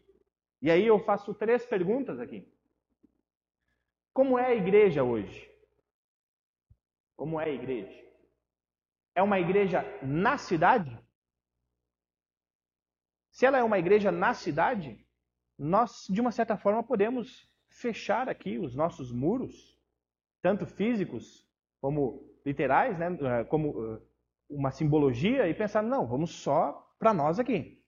E 0.60 0.68
aí 0.72 0.84
eu 0.84 0.98
faço 1.04 1.32
três 1.32 1.64
perguntas 1.64 2.18
aqui. 2.18 2.52
Como 4.12 4.36
é 4.36 4.46
a 4.46 4.54
igreja 4.56 5.04
hoje? 5.04 5.48
Como 7.14 7.40
é 7.40 7.44
a 7.44 7.48
igreja? 7.48 8.04
É 9.14 9.22
uma 9.22 9.38
igreja 9.38 9.84
na 10.02 10.36
cidade? 10.36 10.98
Se 13.30 13.46
ela 13.46 13.58
é 13.58 13.62
uma 13.62 13.78
igreja 13.78 14.10
na 14.10 14.34
cidade, 14.34 14.98
nós, 15.56 16.06
de 16.10 16.20
uma 16.20 16.32
certa 16.32 16.56
forma, 16.56 16.82
podemos 16.82 17.48
fechar 17.80 18.28
aqui 18.28 18.58
os 18.58 18.74
nossos 18.74 19.10
muros, 19.10 19.78
tanto 20.42 20.66
físicos 20.66 21.46
como 21.80 22.22
literais, 22.44 22.98
né, 22.98 23.18
eh, 23.20 23.44
como 23.44 23.94
eh, 23.94 24.00
uma 24.48 24.70
simbologia, 24.70 25.48
e 25.48 25.54
pensar, 25.54 25.82
não, 25.82 26.06
vamos 26.06 26.30
só 26.30 26.94
para 26.98 27.14
nós 27.14 27.38
aqui. 27.38 27.82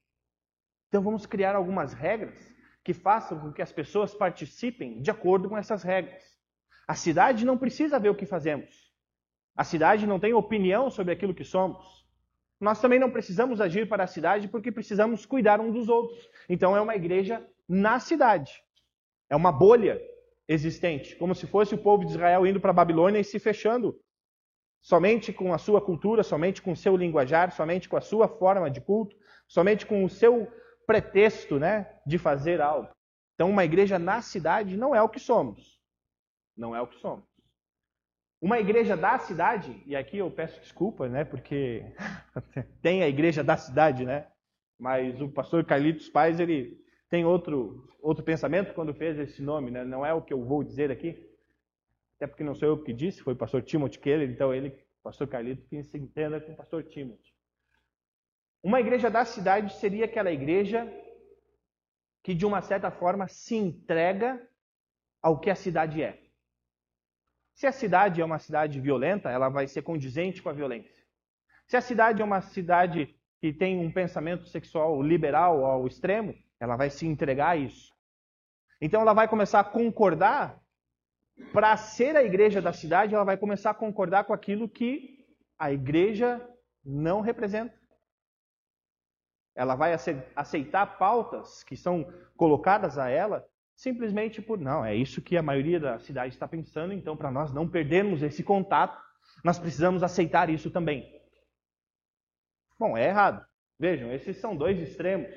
Então 0.89 1.03
vamos 1.03 1.27
criar 1.27 1.55
algumas 1.55 1.93
regras 1.93 2.35
que 2.83 2.95
façam 2.95 3.39
com 3.39 3.53
que 3.53 3.63
as 3.63 3.73
pessoas 3.73 4.15
participem 4.15 5.01
de 5.01 5.11
acordo 5.11 5.49
com 5.49 5.57
essas 5.57 5.83
regras. 5.83 6.23
A 6.89 6.95
cidade 6.95 7.45
não 7.45 7.59
precisa 7.59 7.99
ver 7.99 8.09
o 8.09 8.15
que 8.15 8.27
fazemos. 8.27 8.93
A 9.55 9.65
cidade 9.65 10.07
não 10.07 10.19
tem 10.19 10.33
opinião 10.33 10.91
sobre 10.91 11.13
aquilo 11.13 11.35
que 11.35 11.45
somos. 11.45 12.07
Nós 12.59 12.81
também 12.81 12.99
não 12.99 13.11
precisamos 13.11 13.61
agir 13.61 13.89
para 13.89 14.05
a 14.05 14.07
cidade 14.07 14.49
porque 14.49 14.73
precisamos 14.73 15.27
cuidar 15.27 15.61
um 15.61 15.71
dos 15.71 15.89
outros. 15.89 16.29
Então 16.49 16.77
é 16.77 16.81
uma 16.81 16.97
igreja 16.97 17.47
na 17.69 17.99
cidade. 18.01 18.53
É 19.33 19.37
uma 19.37 19.51
bolha 19.51 19.99
existente, 20.47 21.17
como 21.17 21.35
se 21.35 21.47
fosse 21.47 21.75
o 21.75 21.79
povo 21.79 22.05
de 22.05 22.11
Israel 22.11 22.47
indo 22.47 22.61
para 22.61 22.69
a 22.69 22.75
Babilônia 22.75 23.19
e 23.19 23.25
se 23.25 23.39
fechando 23.39 23.99
somente 24.83 25.33
com 25.33 25.55
a 25.55 25.59
sua 25.59 25.81
cultura, 25.81 26.23
somente 26.23 26.61
com 26.61 26.73
o 26.73 26.77
seu 26.77 26.95
linguajar, 26.99 27.51
somente 27.51 27.89
com 27.89 27.97
a 27.97 28.03
sua 28.03 28.29
forma 28.29 28.71
de 28.71 28.83
culto, 28.83 29.17
somente 29.49 29.87
com 29.87 30.05
o 30.05 30.11
seu 30.11 30.53
pretexto, 30.87 31.59
né, 31.59 31.99
de 32.07 32.19
fazer 32.19 32.61
algo. 32.61 32.91
Então, 33.35 33.49
uma 33.49 33.65
igreja 33.65 33.99
na 33.99 34.21
cidade 34.21 34.77
não 34.77 34.95
é 34.95 35.01
o 35.01 35.09
que 35.09 35.19
somos. 35.19 35.81
Não 36.55 36.77
é 36.77 36.83
o 36.83 36.87
que 36.87 36.97
somos. 36.97 37.25
Uma 38.39 38.61
igreja 38.61 38.99
da 38.99 39.19
cidade, 39.19 39.83
e 39.87 39.97
aqui 39.97 40.19
eu 40.19 40.31
peço 40.31 40.61
desculpa, 40.61 41.09
né, 41.09 41.25
porque 41.25 41.87
tem 42.83 43.03
a 43.03 43.09
igreja 43.09 43.43
da 43.43 43.57
cidade, 43.57 44.05
né? 44.05 44.27
Mas 44.79 45.23
o 45.23 45.29
pastor 45.31 45.65
Carlitos 45.65 46.11
Paz, 46.11 46.39
ele 46.39 46.82
tem 47.13 47.27
outro 47.27 47.87
outro 48.01 48.25
pensamento 48.25 48.73
quando 48.73 48.95
fez 48.95 49.19
esse 49.19 49.43
nome, 49.43 49.71
né? 49.71 49.85
Não 49.85 50.05
é 50.05 50.15
o 50.15 50.23
que 50.23 50.33
eu 50.33 50.43
vou 50.43 50.65
dizer 50.65 50.91
aqui. 50.91 51.11
Até 52.17 52.27
porque 52.27 52.43
não 52.43 52.55
sou 52.55 52.67
eu 52.69 52.83
que 52.83 52.91
disse, 52.91 53.23
foi 53.23 53.35
o 53.35 53.37
pastor 53.37 53.63
Timothy 53.63 53.99
Keller, 53.99 54.31
então 54.31 54.53
ele, 54.55 54.71
pastor 55.03 55.29
Carlitos, 55.29 55.67
que 55.67 55.83
se 55.85 55.99
entenda 55.99 56.41
com 56.41 56.53
o 56.53 56.57
pastor 56.57 56.83
Timothy. 56.85 57.35
Uma 58.63 58.81
igreja 58.81 59.11
da 59.11 59.27
cidade 59.27 59.75
seria 59.75 60.07
aquela 60.07 60.33
igreja 60.33 60.91
que 62.23 62.33
de 62.35 62.47
uma 62.47 62.63
certa 62.63 62.91
forma 62.91 63.29
se 63.29 63.57
entrega 63.57 64.41
ao 65.21 65.39
que 65.39 65.51
a 65.51 65.55
cidade 65.55 66.03
é. 66.03 66.19
Se 67.53 67.67
a 67.67 67.73
cidade 67.73 68.23
é 68.23 68.25
uma 68.25 68.39
cidade 68.39 68.81
violenta, 68.81 69.31
ela 69.31 69.51
vai 69.51 69.69
ser 69.69 69.83
condizente 69.83 70.43
com 70.43 70.49
a 70.49 70.55
violência. 70.55 71.05
Se 71.67 71.77
a 71.77 71.83
cidade 71.83 72.23
é 72.23 72.25
uma 72.25 72.41
cidade 72.41 73.15
que 73.39 73.53
tem 73.53 73.79
um 73.79 73.93
pensamento 73.93 74.47
sexual 74.47 75.03
liberal 75.03 75.67
ao 75.67 75.87
extremo, 75.87 76.35
ela 76.63 76.77
vai 76.77 76.91
se 76.91 77.05
entregar 77.05 77.49
a 77.49 77.57
isso. 77.57 77.93
Então 78.81 79.01
ela 79.01 79.13
vai 79.13 79.27
começar 79.27 79.59
a 79.59 79.65
concordar, 79.65 80.63
para 81.53 81.77
ser 81.77 82.15
a 82.17 82.23
igreja 82.23 82.63
da 82.63 82.73
cidade, 82.73 83.17
ela 83.17 83.25
vai 83.25 83.37
começar 83.37 83.71
a 83.71 83.75
concordar 83.75 84.23
com 84.23 84.33
aquilo 84.33 84.69
que 84.69 85.27
a 85.59 85.73
igreja 85.73 86.41
não 86.85 87.21
representa. 87.21 87.75
Ela 89.57 89.75
vai 89.75 89.93
aceitar 90.37 90.99
pautas 90.99 91.65
que 91.65 91.77
são 91.77 92.07
colocadas 92.37 92.97
a 92.97 93.11
ela 93.11 93.45
simplesmente 93.75 94.41
por 94.41 94.57
não, 94.57 94.85
é 94.85 94.95
isso 94.95 95.21
que 95.21 95.37
a 95.37 95.43
maioria 95.43 95.81
da 95.81 95.99
cidade 95.99 96.33
está 96.33 96.47
pensando, 96.47 96.93
então 96.93 97.17
para 97.17 97.33
nós 97.33 97.53
não 97.53 97.69
perdermos 97.69 98.23
esse 98.23 98.45
contato, 98.45 98.97
nós 99.43 99.59
precisamos 99.59 100.05
aceitar 100.05 100.49
isso 100.49 100.71
também. 100.71 101.21
Bom, 102.79 102.97
é 102.97 103.09
errado. 103.09 103.45
Vejam, 103.81 104.13
esses 104.13 104.37
são 104.37 104.57
dois 104.57 104.79
extremos. 104.79 105.29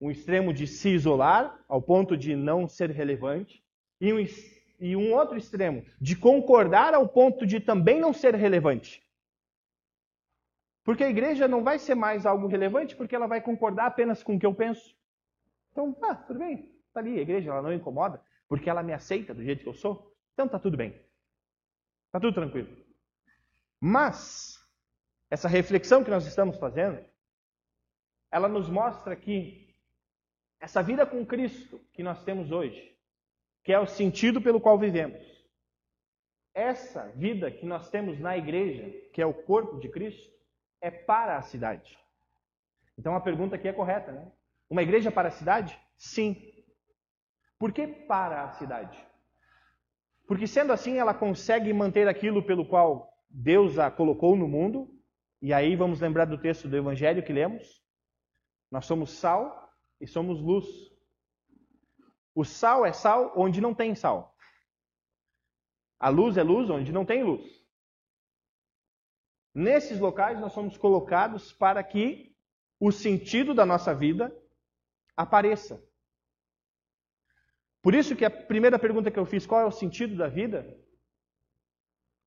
Um 0.00 0.10
extremo 0.10 0.52
de 0.52 0.66
se 0.66 0.90
isolar 0.90 1.64
ao 1.68 1.80
ponto 1.80 2.16
de 2.16 2.36
não 2.36 2.68
ser 2.68 2.90
relevante 2.90 3.64
e 4.00 4.12
um, 4.12 4.18
e 4.78 4.94
um 4.94 5.14
outro 5.14 5.36
extremo 5.36 5.84
de 6.00 6.16
concordar 6.16 6.94
ao 6.94 7.08
ponto 7.08 7.46
de 7.46 7.60
também 7.60 7.98
não 8.00 8.12
ser 8.12 8.34
relevante. 8.34 9.02
Porque 10.84 11.02
a 11.02 11.10
igreja 11.10 11.48
não 11.48 11.64
vai 11.64 11.78
ser 11.78 11.94
mais 11.94 12.24
algo 12.24 12.46
relevante 12.46 12.94
porque 12.94 13.16
ela 13.16 13.26
vai 13.26 13.40
concordar 13.40 13.86
apenas 13.86 14.22
com 14.22 14.36
o 14.36 14.38
que 14.38 14.46
eu 14.46 14.54
penso. 14.54 14.94
Então, 15.72 15.96
ah, 16.02 16.14
tudo 16.14 16.38
bem. 16.38 16.72
Está 16.86 17.00
ali, 17.00 17.18
a 17.18 17.22
igreja 17.22 17.50
ela 17.50 17.60
não 17.60 17.72
incomoda, 17.72 18.22
porque 18.48 18.70
ela 18.70 18.82
me 18.82 18.92
aceita 18.92 19.34
do 19.34 19.42
jeito 19.42 19.62
que 19.62 19.68
eu 19.68 19.74
sou. 19.74 20.14
Então 20.32 20.46
está 20.46 20.58
tudo 20.58 20.76
bem. 20.76 20.94
Está 22.06 22.20
tudo 22.20 22.34
tranquilo. 22.34 22.68
Mas, 23.80 24.58
essa 25.28 25.48
reflexão 25.48 26.04
que 26.04 26.10
nós 26.10 26.24
estamos 26.24 26.56
fazendo, 26.56 27.04
ela 28.30 28.48
nos 28.48 28.68
mostra 28.68 29.16
que 29.16 29.65
essa 30.60 30.82
vida 30.82 31.06
com 31.06 31.24
Cristo 31.24 31.80
que 31.92 32.02
nós 32.02 32.24
temos 32.24 32.50
hoje, 32.50 32.96
que 33.62 33.72
é 33.72 33.78
o 33.78 33.86
sentido 33.86 34.40
pelo 34.40 34.60
qual 34.60 34.78
vivemos, 34.78 35.22
essa 36.54 37.08
vida 37.14 37.50
que 37.50 37.66
nós 37.66 37.90
temos 37.90 38.18
na 38.18 38.36
igreja, 38.36 38.90
que 39.12 39.20
é 39.20 39.26
o 39.26 39.34
corpo 39.34 39.78
de 39.78 39.88
Cristo, 39.88 40.34
é 40.80 40.90
para 40.90 41.36
a 41.36 41.42
cidade. 41.42 41.98
Então 42.98 43.14
a 43.14 43.20
pergunta 43.20 43.56
aqui 43.56 43.68
é 43.68 43.72
correta, 43.72 44.10
né? 44.10 44.32
Uma 44.68 44.82
igreja 44.82 45.12
para 45.12 45.28
a 45.28 45.32
cidade? 45.32 45.78
Sim. 45.96 46.50
Por 47.58 47.72
que 47.72 47.86
para 47.86 48.44
a 48.44 48.52
cidade? 48.52 48.98
Porque 50.26 50.46
sendo 50.46 50.72
assim, 50.72 50.98
ela 50.98 51.14
consegue 51.14 51.72
manter 51.72 52.08
aquilo 52.08 52.42
pelo 52.42 52.66
qual 52.66 53.12
Deus 53.28 53.78
a 53.78 53.90
colocou 53.90 54.34
no 54.34 54.48
mundo. 54.48 54.90
E 55.42 55.52
aí 55.52 55.76
vamos 55.76 56.00
lembrar 56.00 56.24
do 56.24 56.38
texto 56.38 56.68
do 56.68 56.76
Evangelho 56.76 57.22
que 57.22 57.32
lemos. 57.32 57.82
Nós 58.70 58.86
somos 58.86 59.10
sal 59.10 59.65
e 60.00 60.06
somos 60.06 60.40
luz. 60.40 60.66
O 62.34 62.44
sal 62.44 62.84
é 62.84 62.92
sal 62.92 63.32
onde 63.36 63.60
não 63.60 63.74
tem 63.74 63.94
sal. 63.94 64.36
A 65.98 66.08
luz 66.08 66.36
é 66.36 66.42
luz 66.42 66.68
onde 66.68 66.92
não 66.92 67.04
tem 67.04 67.24
luz. 67.24 67.44
Nesses 69.54 69.98
locais 69.98 70.38
nós 70.38 70.52
somos 70.52 70.76
colocados 70.76 71.52
para 71.52 71.82
que 71.82 72.36
o 72.78 72.92
sentido 72.92 73.54
da 73.54 73.64
nossa 73.64 73.94
vida 73.94 74.30
apareça. 75.16 75.82
Por 77.82 77.94
isso 77.94 78.14
que 78.16 78.24
a 78.24 78.30
primeira 78.30 78.78
pergunta 78.78 79.10
que 79.10 79.18
eu 79.18 79.24
fiz, 79.24 79.46
qual 79.46 79.60
é 79.60 79.64
o 79.64 79.70
sentido 79.70 80.16
da 80.16 80.28
vida? 80.28 80.78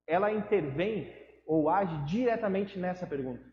Ela 0.07 0.31
intervém 0.31 1.13
ou 1.45 1.69
age 1.69 2.05
diretamente 2.05 2.79
nessa 2.79 3.05
pergunta. 3.05 3.48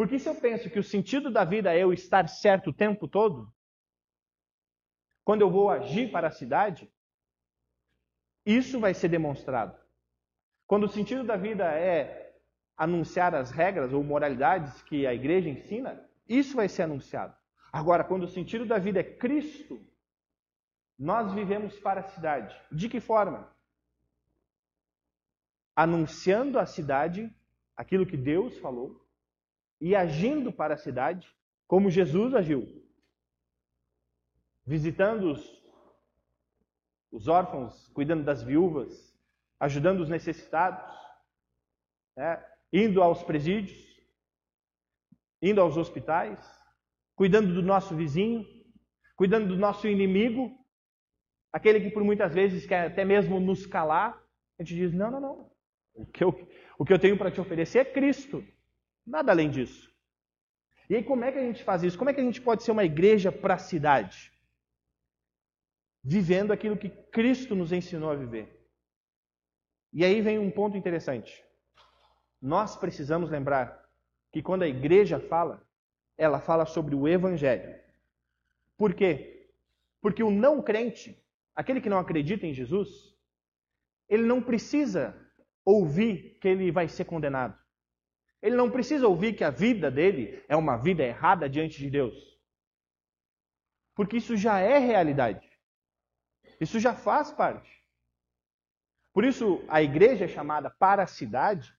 Porque 0.00 0.18
se 0.18 0.26
eu 0.26 0.34
penso 0.34 0.70
que 0.70 0.78
o 0.78 0.82
sentido 0.82 1.30
da 1.30 1.44
vida 1.44 1.74
é 1.74 1.82
eu 1.82 1.92
estar 1.92 2.26
certo 2.26 2.70
o 2.70 2.72
tempo 2.72 3.06
todo, 3.06 3.52
quando 5.22 5.42
eu 5.42 5.50
vou 5.50 5.68
agir 5.68 6.10
para 6.10 6.28
a 6.28 6.30
cidade, 6.30 6.90
isso 8.46 8.80
vai 8.80 8.94
ser 8.94 9.10
demonstrado. 9.10 9.78
Quando 10.66 10.84
o 10.84 10.88
sentido 10.88 11.22
da 11.22 11.36
vida 11.36 11.64
é 11.64 12.34
anunciar 12.78 13.34
as 13.34 13.50
regras 13.50 13.92
ou 13.92 14.02
moralidades 14.02 14.80
que 14.84 15.06
a 15.06 15.12
igreja 15.12 15.50
ensina, 15.50 16.02
isso 16.26 16.56
vai 16.56 16.66
ser 16.66 16.84
anunciado. 16.84 17.36
Agora, 17.70 18.02
quando 18.02 18.22
o 18.22 18.28
sentido 18.28 18.64
da 18.64 18.78
vida 18.78 19.00
é 19.00 19.04
Cristo, 19.04 19.86
nós 20.98 21.30
vivemos 21.34 21.78
para 21.78 22.00
a 22.00 22.08
cidade. 22.08 22.58
De 22.72 22.88
que 22.88 23.00
forma? 23.00 23.54
Anunciando 25.76 26.58
à 26.58 26.64
cidade 26.64 27.30
aquilo 27.76 28.06
que 28.06 28.16
Deus 28.16 28.56
falou 28.60 29.09
e 29.80 29.96
agindo 29.96 30.52
para 30.52 30.74
a 30.74 30.78
cidade 30.78 31.34
como 31.66 31.90
Jesus 31.90 32.34
agiu. 32.34 32.66
Visitando 34.66 35.32
os, 35.32 35.62
os 37.10 37.28
órfãos, 37.28 37.88
cuidando 37.88 38.24
das 38.24 38.42
viúvas, 38.42 39.16
ajudando 39.58 40.00
os 40.00 40.08
necessitados, 40.08 40.94
né? 42.16 42.44
indo 42.72 43.02
aos 43.02 43.22
presídios, 43.22 43.78
indo 45.42 45.60
aos 45.60 45.76
hospitais, 45.76 46.38
cuidando 47.14 47.54
do 47.54 47.62
nosso 47.62 47.94
vizinho, 47.94 48.46
cuidando 49.16 49.48
do 49.48 49.56
nosso 49.56 49.88
inimigo, 49.88 50.50
aquele 51.52 51.80
que 51.80 51.90
por 51.90 52.04
muitas 52.04 52.34
vezes 52.34 52.66
quer 52.66 52.86
até 52.86 53.04
mesmo 53.04 53.40
nos 53.40 53.66
calar, 53.66 54.22
a 54.58 54.62
gente 54.62 54.74
diz: 54.74 54.92
não, 54.92 55.10
não, 55.10 55.20
não. 55.20 55.50
O 55.94 56.06
que 56.06 56.22
eu, 56.22 56.48
o 56.78 56.84
que 56.84 56.92
eu 56.92 56.98
tenho 56.98 57.18
para 57.18 57.30
te 57.30 57.40
oferecer 57.40 57.78
é 57.80 57.84
Cristo, 57.84 58.44
nada 59.10 59.32
além 59.32 59.50
disso. 59.50 59.90
E 60.88 60.96
aí, 60.96 61.04
como 61.04 61.24
é 61.24 61.30
que 61.30 61.38
a 61.38 61.42
gente 61.42 61.62
faz 61.62 61.82
isso? 61.82 61.98
Como 61.98 62.10
é 62.10 62.14
que 62.14 62.20
a 62.20 62.24
gente 62.24 62.40
pode 62.40 62.62
ser 62.62 62.70
uma 62.72 62.84
igreja 62.84 63.30
para 63.30 63.54
a 63.54 63.58
cidade? 63.58 64.32
Vivendo 66.02 66.52
aquilo 66.52 66.76
que 66.76 66.88
Cristo 66.88 67.54
nos 67.54 67.72
ensinou 67.72 68.10
a 68.10 68.16
viver. 68.16 68.48
E 69.92 70.04
aí 70.04 70.20
vem 70.20 70.38
um 70.38 70.50
ponto 70.50 70.76
interessante. 70.76 71.44
Nós 72.40 72.76
precisamos 72.76 73.30
lembrar 73.30 73.88
que 74.32 74.42
quando 74.42 74.62
a 74.62 74.68
igreja 74.68 75.20
fala, 75.20 75.62
ela 76.16 76.40
fala 76.40 76.64
sobre 76.64 76.94
o 76.94 77.06
Evangelho. 77.06 77.78
Por 78.76 78.94
quê? 78.94 79.50
Porque 80.00 80.22
o 80.22 80.30
não 80.30 80.62
crente, 80.62 81.22
aquele 81.54 81.80
que 81.80 81.88
não 81.88 81.98
acredita 81.98 82.46
em 82.46 82.54
Jesus, 82.54 83.14
ele 84.08 84.22
não 84.22 84.42
precisa 84.42 85.14
ouvir 85.64 86.38
que 86.40 86.48
ele 86.48 86.72
vai 86.72 86.88
ser 86.88 87.04
condenado. 87.04 87.59
Ele 88.42 88.56
não 88.56 88.70
precisa 88.70 89.06
ouvir 89.06 89.34
que 89.34 89.44
a 89.44 89.50
vida 89.50 89.90
dele 89.90 90.42
é 90.48 90.56
uma 90.56 90.76
vida 90.76 91.02
errada 91.02 91.48
diante 91.48 91.78
de 91.78 91.90
Deus. 91.90 92.14
Porque 93.94 94.16
isso 94.16 94.36
já 94.36 94.58
é 94.60 94.78
realidade. 94.78 95.46
Isso 96.60 96.80
já 96.80 96.94
faz 96.94 97.30
parte. 97.30 97.70
Por 99.12 99.24
isso, 99.24 99.62
a 99.68 99.82
igreja 99.82 100.24
é 100.24 100.28
chamada 100.28 100.70
para 100.70 101.02
a 101.02 101.06
cidade. 101.06 101.74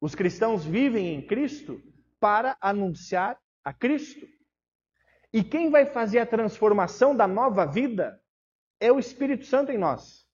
Os 0.00 0.14
cristãos 0.14 0.64
vivem 0.64 1.14
em 1.14 1.26
Cristo 1.26 1.82
para 2.18 2.56
anunciar 2.60 3.38
a 3.62 3.72
Cristo. 3.72 4.26
E 5.32 5.42
quem 5.42 5.70
vai 5.70 5.86
fazer 5.86 6.20
a 6.20 6.26
transformação 6.26 7.14
da 7.14 7.26
nova 7.26 7.66
vida 7.66 8.20
é 8.80 8.90
o 8.90 8.98
Espírito 8.98 9.44
Santo 9.44 9.72
em 9.72 9.78
nós. 9.78 10.26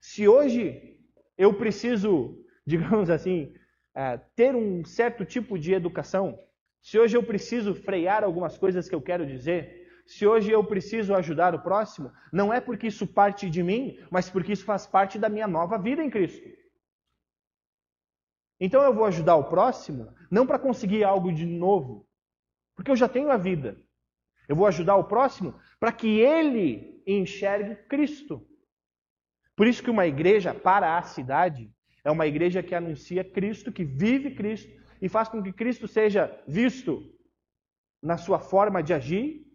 Se 0.00 0.28
hoje 0.28 0.98
eu 1.36 1.54
preciso, 1.54 2.44
digamos 2.66 3.10
assim, 3.10 3.52
é, 3.98 4.16
ter 4.36 4.54
um 4.54 4.84
certo 4.84 5.24
tipo 5.24 5.58
de 5.58 5.72
educação, 5.72 6.38
se 6.80 6.96
hoje 6.96 7.16
eu 7.16 7.22
preciso 7.24 7.74
frear 7.74 8.22
algumas 8.22 8.56
coisas 8.56 8.88
que 8.88 8.94
eu 8.94 9.02
quero 9.02 9.26
dizer, 9.26 9.88
se 10.06 10.24
hoje 10.24 10.52
eu 10.52 10.62
preciso 10.62 11.16
ajudar 11.16 11.52
o 11.52 11.60
próximo, 11.60 12.12
não 12.32 12.54
é 12.54 12.60
porque 12.60 12.86
isso 12.86 13.08
parte 13.08 13.50
de 13.50 13.60
mim, 13.60 13.98
mas 14.08 14.30
porque 14.30 14.52
isso 14.52 14.64
faz 14.64 14.86
parte 14.86 15.18
da 15.18 15.28
minha 15.28 15.48
nova 15.48 15.76
vida 15.76 16.00
em 16.00 16.08
Cristo. 16.08 16.48
Então 18.60 18.80
eu 18.84 18.94
vou 18.94 19.04
ajudar 19.04 19.34
o 19.34 19.48
próximo 19.48 20.14
não 20.30 20.46
para 20.46 20.60
conseguir 20.60 21.02
algo 21.02 21.32
de 21.32 21.44
novo, 21.44 22.08
porque 22.76 22.92
eu 22.92 22.96
já 22.96 23.08
tenho 23.08 23.32
a 23.32 23.36
vida. 23.36 23.82
Eu 24.48 24.54
vou 24.54 24.68
ajudar 24.68 24.94
o 24.94 25.08
próximo 25.08 25.58
para 25.80 25.90
que 25.90 26.20
ele 26.20 27.02
enxergue 27.04 27.74
Cristo. 27.88 28.46
Por 29.56 29.66
isso 29.66 29.82
que 29.82 29.90
uma 29.90 30.06
igreja 30.06 30.54
para 30.54 30.96
a 30.96 31.02
cidade 31.02 31.68
é 32.08 32.10
uma 32.10 32.26
igreja 32.26 32.62
que 32.62 32.74
anuncia 32.74 33.22
Cristo, 33.22 33.70
que 33.70 33.84
vive 33.84 34.34
Cristo 34.34 34.72
e 35.00 35.10
faz 35.10 35.28
com 35.28 35.42
que 35.42 35.52
Cristo 35.52 35.86
seja 35.86 36.42
visto 36.48 37.02
na 38.02 38.16
sua 38.16 38.38
forma 38.38 38.82
de 38.82 38.94
agir 38.94 39.46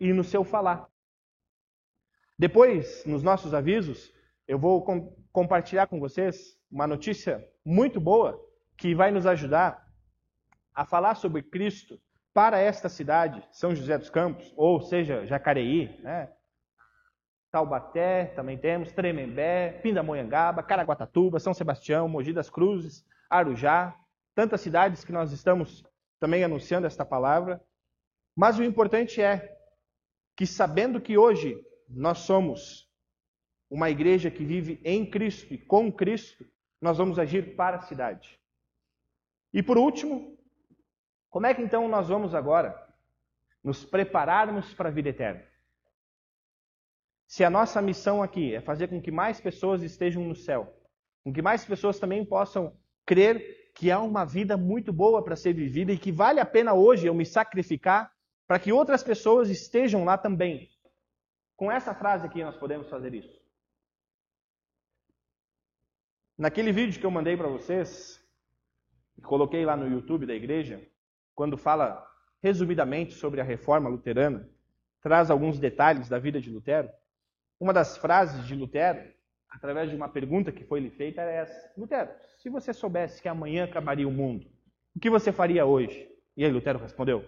e 0.00 0.10
no 0.10 0.24
seu 0.24 0.42
falar. 0.42 0.88
Depois, 2.38 3.04
nos 3.04 3.22
nossos 3.22 3.52
avisos, 3.52 4.10
eu 4.48 4.58
vou 4.58 4.82
com 4.82 5.14
compartilhar 5.30 5.86
com 5.86 6.00
vocês 6.00 6.58
uma 6.70 6.86
notícia 6.86 7.46
muito 7.62 8.00
boa 8.00 8.42
que 8.78 8.94
vai 8.94 9.10
nos 9.10 9.26
ajudar 9.26 9.86
a 10.74 10.86
falar 10.86 11.14
sobre 11.14 11.42
Cristo 11.42 12.00
para 12.32 12.58
esta 12.58 12.88
cidade, 12.88 13.46
São 13.52 13.74
José 13.74 13.98
dos 13.98 14.08
Campos, 14.08 14.50
ou 14.56 14.80
seja, 14.80 15.26
Jacareí, 15.26 16.00
né? 16.00 16.32
Taubaté, 17.50 18.26
também 18.26 18.58
temos, 18.58 18.92
Tremembé, 18.92 19.80
Pindamonhangaba, 19.82 20.62
Caraguatatuba, 20.62 21.40
São 21.40 21.54
Sebastião, 21.54 22.08
Mogi 22.08 22.32
das 22.32 22.50
Cruzes, 22.50 23.04
Arujá, 23.30 23.98
tantas 24.34 24.60
cidades 24.60 25.04
que 25.04 25.12
nós 25.12 25.32
estamos 25.32 25.84
também 26.20 26.44
anunciando 26.44 26.86
esta 26.86 27.04
palavra. 27.04 27.60
Mas 28.36 28.58
o 28.58 28.64
importante 28.64 29.22
é 29.22 29.56
que 30.36 30.46
sabendo 30.46 31.00
que 31.00 31.16
hoje 31.16 31.58
nós 31.88 32.18
somos 32.18 32.86
uma 33.70 33.90
igreja 33.90 34.30
que 34.30 34.44
vive 34.44 34.80
em 34.84 35.08
Cristo 35.08 35.52
e 35.52 35.58
com 35.58 35.90
Cristo, 35.90 36.46
nós 36.80 36.98
vamos 36.98 37.18
agir 37.18 37.56
para 37.56 37.78
a 37.78 37.80
cidade. 37.80 38.38
E 39.52 39.62
por 39.62 39.78
último, 39.78 40.38
como 41.30 41.46
é 41.46 41.54
que 41.54 41.62
então 41.62 41.88
nós 41.88 42.08
vamos 42.08 42.34
agora 42.34 42.76
nos 43.64 43.84
prepararmos 43.84 44.72
para 44.74 44.88
a 44.88 44.92
vida 44.92 45.08
eterna? 45.08 45.42
Se 47.36 47.44
a 47.44 47.50
nossa 47.50 47.82
missão 47.82 48.22
aqui 48.22 48.54
é 48.54 48.62
fazer 48.62 48.88
com 48.88 48.98
que 48.98 49.10
mais 49.10 49.38
pessoas 49.38 49.82
estejam 49.82 50.24
no 50.24 50.34
céu, 50.34 50.74
com 51.22 51.30
que 51.30 51.42
mais 51.42 51.66
pessoas 51.66 51.98
também 51.98 52.24
possam 52.24 52.74
crer 53.04 53.72
que 53.74 53.90
há 53.90 54.00
uma 54.00 54.24
vida 54.24 54.56
muito 54.56 54.90
boa 54.90 55.22
para 55.22 55.36
ser 55.36 55.52
vivida 55.52 55.92
e 55.92 55.98
que 55.98 56.10
vale 56.10 56.40
a 56.40 56.46
pena 56.46 56.72
hoje 56.72 57.06
eu 57.06 57.14
me 57.14 57.26
sacrificar 57.26 58.10
para 58.46 58.58
que 58.58 58.72
outras 58.72 59.02
pessoas 59.02 59.50
estejam 59.50 60.02
lá 60.02 60.16
também. 60.16 60.70
Com 61.56 61.70
essa 61.70 61.94
frase 61.94 62.24
aqui 62.24 62.42
nós 62.42 62.56
podemos 62.56 62.88
fazer 62.88 63.12
isso. 63.12 63.38
Naquele 66.38 66.72
vídeo 66.72 66.98
que 66.98 67.04
eu 67.04 67.10
mandei 67.10 67.36
para 67.36 67.48
vocês, 67.48 68.18
coloquei 69.22 69.62
lá 69.66 69.76
no 69.76 69.86
YouTube 69.86 70.24
da 70.24 70.34
igreja, 70.34 70.82
quando 71.34 71.58
fala 71.58 72.02
resumidamente 72.42 73.12
sobre 73.12 73.42
a 73.42 73.44
reforma 73.44 73.90
luterana, 73.90 74.48
traz 75.02 75.30
alguns 75.30 75.58
detalhes 75.58 76.08
da 76.08 76.18
vida 76.18 76.40
de 76.40 76.48
Lutero. 76.48 76.88
Uma 77.58 77.72
das 77.72 77.96
frases 77.96 78.46
de 78.46 78.54
Lutero, 78.54 79.10
através 79.48 79.88
de 79.90 79.96
uma 79.96 80.08
pergunta 80.08 80.52
que 80.52 80.64
foi 80.64 80.80
lhe 80.80 80.90
feita, 80.90 81.22
era 81.22 81.30
essa: 81.30 81.72
Lutero, 81.76 82.10
se 82.38 82.50
você 82.50 82.72
soubesse 82.72 83.22
que 83.22 83.28
amanhã 83.28 83.64
acabaria 83.64 84.06
o 84.06 84.12
mundo, 84.12 84.46
o 84.94 85.00
que 85.00 85.10
você 85.10 85.32
faria 85.32 85.64
hoje? 85.64 86.08
E 86.36 86.44
aí 86.44 86.50
Lutero 86.50 86.78
respondeu: 86.78 87.24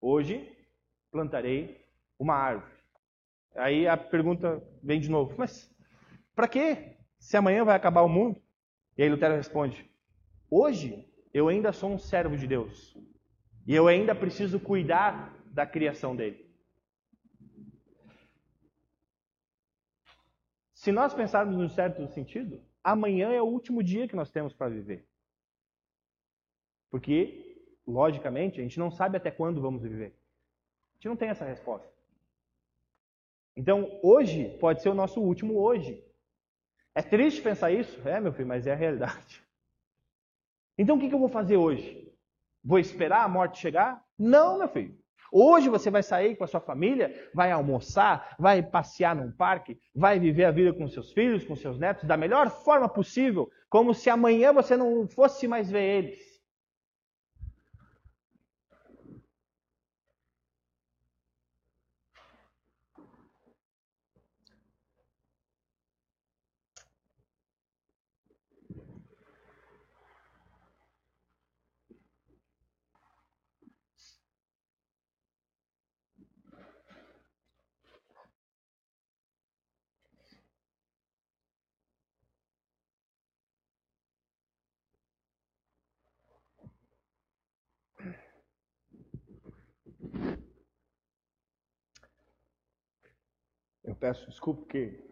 Hoje 0.00 0.52
plantarei 1.10 1.84
uma 2.18 2.34
árvore. 2.34 2.72
Aí 3.56 3.88
a 3.88 3.96
pergunta 3.96 4.62
vem 4.82 5.00
de 5.00 5.10
novo: 5.10 5.34
Mas 5.36 5.70
para 6.34 6.46
quê? 6.46 6.96
Se 7.18 7.36
amanhã 7.36 7.64
vai 7.64 7.74
acabar 7.74 8.02
o 8.02 8.08
mundo? 8.08 8.40
E 8.96 9.02
aí 9.02 9.08
Lutero 9.08 9.34
responde: 9.34 9.90
Hoje 10.50 11.08
eu 11.34 11.48
ainda 11.48 11.72
sou 11.72 11.90
um 11.90 11.98
servo 11.98 12.36
de 12.36 12.46
Deus 12.46 12.96
e 13.66 13.74
eu 13.74 13.88
ainda 13.88 14.14
preciso 14.14 14.60
cuidar 14.60 15.34
da 15.46 15.66
criação 15.66 16.14
dele. 16.14 16.45
Se 20.86 20.92
nós 20.92 21.12
pensarmos 21.12 21.56
no 21.56 21.68
certo 21.68 22.06
sentido, 22.06 22.62
amanhã 22.84 23.32
é 23.32 23.42
o 23.42 23.46
último 23.46 23.82
dia 23.82 24.06
que 24.06 24.14
nós 24.14 24.30
temos 24.30 24.54
para 24.54 24.68
viver. 24.68 25.04
Porque, 26.92 27.60
logicamente, 27.84 28.60
a 28.60 28.62
gente 28.62 28.78
não 28.78 28.88
sabe 28.88 29.16
até 29.16 29.28
quando 29.28 29.60
vamos 29.60 29.82
viver. 29.82 30.14
A 30.14 30.94
gente 30.94 31.08
não 31.08 31.16
tem 31.16 31.28
essa 31.28 31.44
resposta. 31.44 31.92
Então, 33.56 33.98
hoje 34.00 34.56
pode 34.60 34.80
ser 34.80 34.88
o 34.88 34.94
nosso 34.94 35.20
último 35.20 35.58
hoje. 35.58 36.04
É 36.94 37.02
triste 37.02 37.42
pensar 37.42 37.72
isso? 37.72 38.08
É, 38.08 38.20
meu 38.20 38.32
filho, 38.32 38.46
mas 38.46 38.64
é 38.64 38.72
a 38.72 38.76
realidade. 38.76 39.42
Então, 40.78 40.98
o 40.98 41.00
que 41.00 41.12
eu 41.12 41.18
vou 41.18 41.28
fazer 41.28 41.56
hoje? 41.56 42.16
Vou 42.62 42.78
esperar 42.78 43.24
a 43.24 43.28
morte 43.28 43.58
chegar? 43.58 44.06
Não, 44.16 44.56
meu 44.56 44.68
filho. 44.68 44.96
Hoje 45.32 45.68
você 45.68 45.90
vai 45.90 46.02
sair 46.02 46.36
com 46.36 46.44
a 46.44 46.46
sua 46.46 46.60
família, 46.60 47.12
vai 47.34 47.50
almoçar, 47.50 48.34
vai 48.38 48.62
passear 48.62 49.14
num 49.14 49.30
parque, 49.32 49.78
vai 49.94 50.18
viver 50.18 50.44
a 50.44 50.50
vida 50.50 50.72
com 50.72 50.88
seus 50.88 51.12
filhos, 51.12 51.44
com 51.44 51.56
seus 51.56 51.78
netos, 51.78 52.04
da 52.04 52.16
melhor 52.16 52.50
forma 52.50 52.88
possível, 52.88 53.50
como 53.68 53.94
se 53.94 54.08
amanhã 54.08 54.52
você 54.52 54.76
não 54.76 55.06
fosse 55.08 55.48
mais 55.48 55.70
ver 55.70 55.82
eles. 55.82 56.35
Peço 93.98 94.26
desculpa 94.26 94.60
porque 94.60 95.06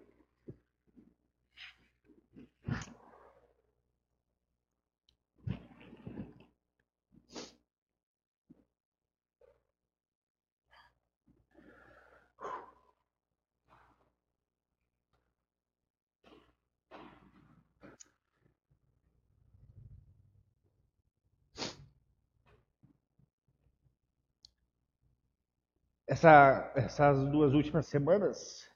essa, 26.07 26.73
essas 26.77 27.19
duas 27.31 27.53
últimas 27.53 27.87
semanas 27.87 28.74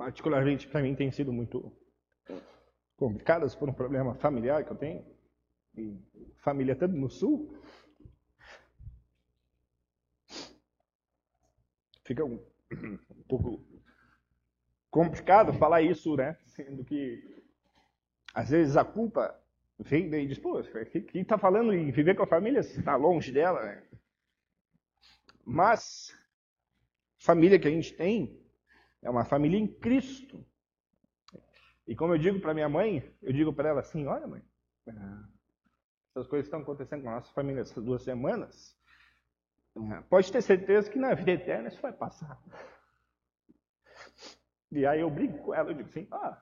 particularmente 0.00 0.66
para 0.66 0.80
mim 0.80 0.94
tem 0.94 1.10
sido 1.10 1.30
muito 1.30 1.70
complicadas 2.96 3.54
por 3.54 3.68
um 3.68 3.72
problema 3.72 4.14
familiar 4.14 4.64
que 4.64 4.70
eu 4.70 4.76
tenho. 4.76 5.04
E 5.76 5.94
família 6.38 6.74
tanto 6.74 6.96
no 6.96 7.10
sul. 7.10 7.54
Fica 12.02 12.24
um, 12.24 12.42
um 12.72 13.22
pouco 13.28 13.62
complicado 14.90 15.52
falar 15.52 15.82
isso, 15.82 16.16
né? 16.16 16.34
Sendo 16.46 16.82
que 16.82 17.44
às 18.32 18.48
vezes 18.48 18.78
a 18.78 18.84
culpa 18.86 19.38
vem 19.78 20.08
daí 20.08 20.24
e 20.24 20.28
diz, 20.28 20.38
pô, 20.38 20.62
quem 21.12 21.20
está 21.20 21.36
falando 21.36 21.74
em 21.74 21.90
viver 21.90 22.16
com 22.16 22.22
a 22.22 22.26
família 22.26 22.60
está 22.60 22.96
longe 22.96 23.30
dela, 23.30 23.62
né? 23.62 23.82
Mas 25.44 26.18
família 27.18 27.58
que 27.58 27.68
a 27.68 27.70
gente 27.70 27.92
tem 27.92 28.39
é 29.02 29.10
uma 29.10 29.24
família 29.24 29.58
em 29.58 29.66
Cristo. 29.66 30.44
E 31.86 31.96
como 31.96 32.14
eu 32.14 32.18
digo 32.18 32.40
para 32.40 32.54
minha 32.54 32.68
mãe, 32.68 33.12
eu 33.22 33.32
digo 33.32 33.52
para 33.52 33.70
ela 33.70 33.80
assim, 33.80 34.06
olha 34.06 34.26
mãe, 34.26 34.42
essas 36.10 36.26
coisas 36.28 36.46
estão 36.46 36.60
acontecendo 36.60 37.02
com 37.02 37.10
a 37.10 37.14
nossa 37.14 37.32
família 37.32 37.62
essas 37.62 37.82
duas 37.82 38.02
semanas, 38.02 38.78
pode 40.08 40.30
ter 40.30 40.42
certeza 40.42 40.90
que 40.90 40.98
na 40.98 41.14
vida 41.14 41.32
eterna 41.32 41.68
isso 41.68 41.80
vai 41.80 41.92
passar. 41.92 42.40
E 44.70 44.86
aí 44.86 45.00
eu 45.00 45.10
brinco 45.10 45.38
com 45.38 45.54
ela, 45.54 45.70
eu 45.70 45.74
digo 45.74 45.88
assim, 45.88 46.06
ah, 46.12 46.40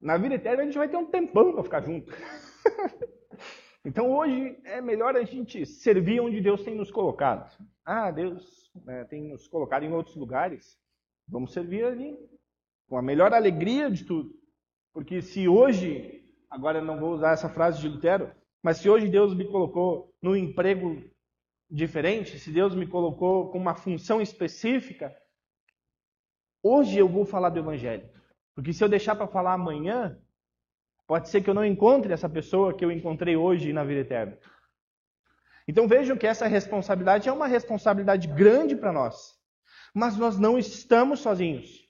na 0.00 0.16
vida 0.16 0.34
eterna 0.34 0.62
a 0.62 0.64
gente 0.64 0.78
vai 0.78 0.88
ter 0.88 0.96
um 0.96 1.06
tempão 1.06 1.52
para 1.52 1.62
ficar 1.62 1.82
junto. 1.82 2.12
então 3.84 4.10
hoje 4.10 4.60
é 4.64 4.80
melhor 4.80 5.14
a 5.14 5.22
gente 5.22 5.64
servir 5.64 6.20
onde 6.20 6.40
Deus 6.40 6.64
tem 6.64 6.74
nos 6.74 6.90
colocado. 6.90 7.56
Ah, 7.84 8.10
Deus 8.10 8.72
né, 8.84 9.04
tem 9.04 9.28
nos 9.28 9.46
colocado 9.46 9.84
em 9.84 9.92
outros 9.92 10.16
lugares. 10.16 10.81
Vamos 11.32 11.54
servir 11.54 11.82
ali 11.82 12.18
com 12.86 12.98
a 12.98 13.02
melhor 13.02 13.32
alegria 13.32 13.90
de 13.90 14.04
tudo. 14.04 14.30
Porque 14.92 15.22
se 15.22 15.48
hoje, 15.48 16.30
agora 16.50 16.80
eu 16.80 16.84
não 16.84 17.00
vou 17.00 17.14
usar 17.14 17.32
essa 17.32 17.48
frase 17.48 17.80
de 17.80 17.88
Lutero, 17.88 18.30
mas 18.62 18.76
se 18.76 18.90
hoje 18.90 19.08
Deus 19.08 19.34
me 19.34 19.46
colocou 19.50 20.14
num 20.20 20.36
emprego 20.36 21.02
diferente, 21.70 22.38
se 22.38 22.52
Deus 22.52 22.74
me 22.74 22.86
colocou 22.86 23.50
com 23.50 23.56
uma 23.56 23.74
função 23.74 24.20
específica, 24.20 25.16
hoje 26.62 26.98
eu 26.98 27.08
vou 27.08 27.24
falar 27.24 27.48
do 27.48 27.60
Evangelho. 27.60 28.06
Porque 28.54 28.74
se 28.74 28.84
eu 28.84 28.88
deixar 28.88 29.16
para 29.16 29.26
falar 29.26 29.54
amanhã, 29.54 30.20
pode 31.06 31.30
ser 31.30 31.42
que 31.42 31.48
eu 31.48 31.54
não 31.54 31.64
encontre 31.64 32.12
essa 32.12 32.28
pessoa 32.28 32.76
que 32.76 32.84
eu 32.84 32.92
encontrei 32.92 33.36
hoje 33.36 33.72
na 33.72 33.84
vida 33.84 34.00
eterna. 34.00 34.38
Então 35.66 35.88
vejam 35.88 36.14
que 36.14 36.26
essa 36.26 36.46
responsabilidade 36.46 37.26
é 37.26 37.32
uma 37.32 37.46
responsabilidade 37.46 38.28
grande 38.28 38.76
para 38.76 38.92
nós. 38.92 39.41
Mas 39.94 40.16
nós 40.16 40.38
não 40.38 40.58
estamos 40.58 41.20
sozinhos. 41.20 41.88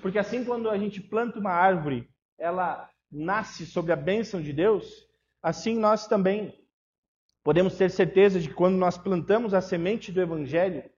Porque 0.00 0.18
assim 0.18 0.44
quando 0.44 0.68
a 0.68 0.78
gente 0.78 1.00
planta 1.00 1.38
uma 1.38 1.52
árvore, 1.52 2.08
ela 2.38 2.88
nasce 3.10 3.66
sob 3.66 3.90
a 3.92 3.96
bênção 3.96 4.40
de 4.40 4.52
Deus, 4.52 5.08
assim 5.42 5.78
nós 5.78 6.06
também 6.06 6.54
podemos 7.42 7.76
ter 7.76 7.90
certeza 7.90 8.38
de 8.38 8.48
que 8.48 8.54
quando 8.54 8.76
nós 8.76 8.98
plantamos 8.98 9.54
a 9.54 9.60
semente 9.60 10.12
do 10.12 10.20
evangelho, 10.20 10.88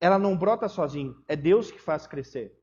ela 0.00 0.18
não 0.18 0.36
brota 0.36 0.68
sozinho, 0.68 1.22
é 1.28 1.36
Deus 1.36 1.70
que 1.70 1.78
faz 1.78 2.06
crescer. 2.06 2.58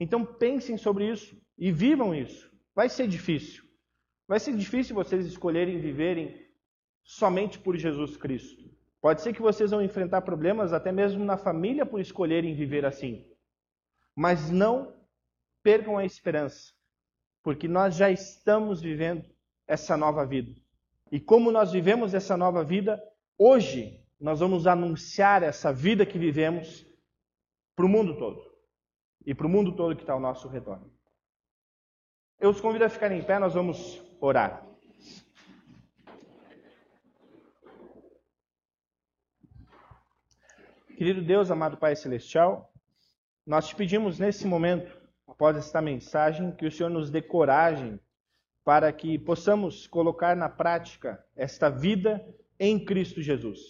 Então 0.00 0.24
pensem 0.24 0.78
sobre 0.78 1.10
isso 1.10 1.36
e 1.56 1.72
vivam 1.72 2.14
isso. 2.14 2.50
Vai 2.74 2.88
ser 2.88 3.08
difícil. 3.08 3.64
Vai 4.26 4.38
ser 4.38 4.56
difícil 4.56 4.94
vocês 4.94 5.26
escolherem 5.26 5.80
viverem 5.80 6.46
somente 7.02 7.58
por 7.58 7.76
Jesus 7.76 8.16
Cristo. 8.16 8.67
Pode 9.00 9.22
ser 9.22 9.32
que 9.32 9.42
vocês 9.42 9.70
vão 9.70 9.82
enfrentar 9.82 10.22
problemas 10.22 10.72
até 10.72 10.90
mesmo 10.90 11.24
na 11.24 11.36
família 11.36 11.86
por 11.86 12.00
escolherem 12.00 12.54
viver 12.54 12.84
assim. 12.84 13.24
Mas 14.14 14.50
não 14.50 14.92
percam 15.62 15.96
a 15.96 16.04
esperança, 16.04 16.72
porque 17.42 17.68
nós 17.68 17.94
já 17.94 18.10
estamos 18.10 18.80
vivendo 18.80 19.24
essa 19.66 19.96
nova 19.96 20.26
vida. 20.26 20.52
E 21.12 21.20
como 21.20 21.52
nós 21.52 21.72
vivemos 21.72 22.12
essa 22.12 22.36
nova 22.36 22.64
vida, 22.64 23.00
hoje 23.38 24.04
nós 24.20 24.40
vamos 24.40 24.66
anunciar 24.66 25.42
essa 25.42 25.72
vida 25.72 26.04
que 26.04 26.18
vivemos 26.18 26.84
para 27.76 27.86
o 27.86 27.88
mundo 27.88 28.18
todo 28.18 28.42
e 29.24 29.34
para 29.34 29.46
o 29.46 29.50
mundo 29.50 29.76
todo 29.76 29.94
que 29.94 30.02
está 30.02 30.12
ao 30.12 30.20
nosso 30.20 30.48
redor. 30.48 30.80
Eu 32.40 32.50
os 32.50 32.60
convido 32.60 32.84
a 32.84 32.88
ficarem 32.88 33.20
em 33.20 33.24
pé, 33.24 33.38
nós 33.38 33.54
vamos 33.54 34.02
orar. 34.20 34.67
Querido 40.98 41.22
Deus, 41.22 41.48
amado 41.48 41.76
Pai 41.76 41.94
Celestial, 41.94 42.72
nós 43.46 43.68
te 43.68 43.76
pedimos 43.76 44.18
nesse 44.18 44.44
momento, 44.48 45.00
após 45.28 45.56
esta 45.56 45.80
mensagem, 45.80 46.50
que 46.50 46.66
o 46.66 46.72
Senhor 46.72 46.88
nos 46.88 47.08
dê 47.08 47.22
coragem 47.22 48.00
para 48.64 48.92
que 48.92 49.16
possamos 49.16 49.86
colocar 49.86 50.34
na 50.34 50.48
prática 50.48 51.24
esta 51.36 51.70
vida 51.70 52.20
em 52.58 52.84
Cristo 52.84 53.22
Jesus. 53.22 53.60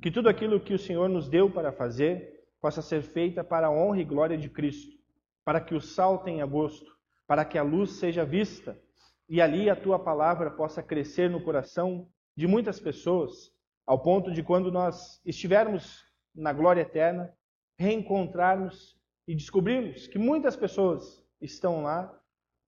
Que 0.00 0.10
tudo 0.10 0.30
aquilo 0.30 0.58
que 0.58 0.72
o 0.72 0.78
Senhor 0.78 1.10
nos 1.10 1.28
deu 1.28 1.50
para 1.50 1.72
fazer, 1.72 2.46
possa 2.58 2.80
ser 2.80 3.02
feita 3.02 3.44
para 3.44 3.66
a 3.66 3.70
honra 3.70 4.00
e 4.00 4.04
glória 4.04 4.38
de 4.38 4.48
Cristo, 4.48 4.96
para 5.44 5.60
que 5.60 5.74
o 5.74 5.80
sal 5.80 6.20
tenha 6.20 6.46
gosto, 6.46 6.90
para 7.26 7.44
que 7.44 7.58
a 7.58 7.62
luz 7.62 7.98
seja 7.98 8.24
vista 8.24 8.80
e 9.28 9.42
ali 9.42 9.68
a 9.68 9.76
tua 9.76 9.98
palavra 9.98 10.50
possa 10.50 10.82
crescer 10.82 11.28
no 11.28 11.44
coração 11.44 12.08
de 12.34 12.46
muitas 12.46 12.80
pessoas, 12.80 13.52
ao 13.86 13.98
ponto 14.02 14.32
de 14.32 14.42
quando 14.42 14.72
nós 14.72 15.20
estivermos 15.22 16.05
na 16.36 16.52
glória 16.52 16.82
eterna, 16.82 17.34
reencontrarmos 17.78 18.96
e 19.26 19.34
descobrirmos 19.34 20.06
que 20.06 20.18
muitas 20.18 20.56
pessoas 20.56 21.24
estão 21.40 21.82
lá 21.82 22.12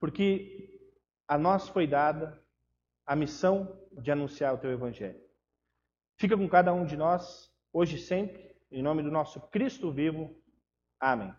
porque 0.01 0.81
a 1.27 1.37
nós 1.37 1.69
foi 1.69 1.87
dada 1.87 2.43
a 3.07 3.15
missão 3.17 3.81
de 4.01 4.11
anunciar 4.11 4.55
o 4.55 4.59
teu 4.59 4.71
evangelho. 4.71 5.21
Fica 6.19 6.37
com 6.37 6.49
cada 6.49 6.73
um 6.73 6.85
de 6.85 6.97
nós, 6.97 7.53
hoje 7.73 7.97
e 7.97 8.01
sempre, 8.01 8.55
em 8.71 8.83
nome 8.83 9.03
do 9.03 9.11
nosso 9.11 9.41
Cristo 9.51 9.93
vivo. 9.93 10.37
Amém. 11.01 11.35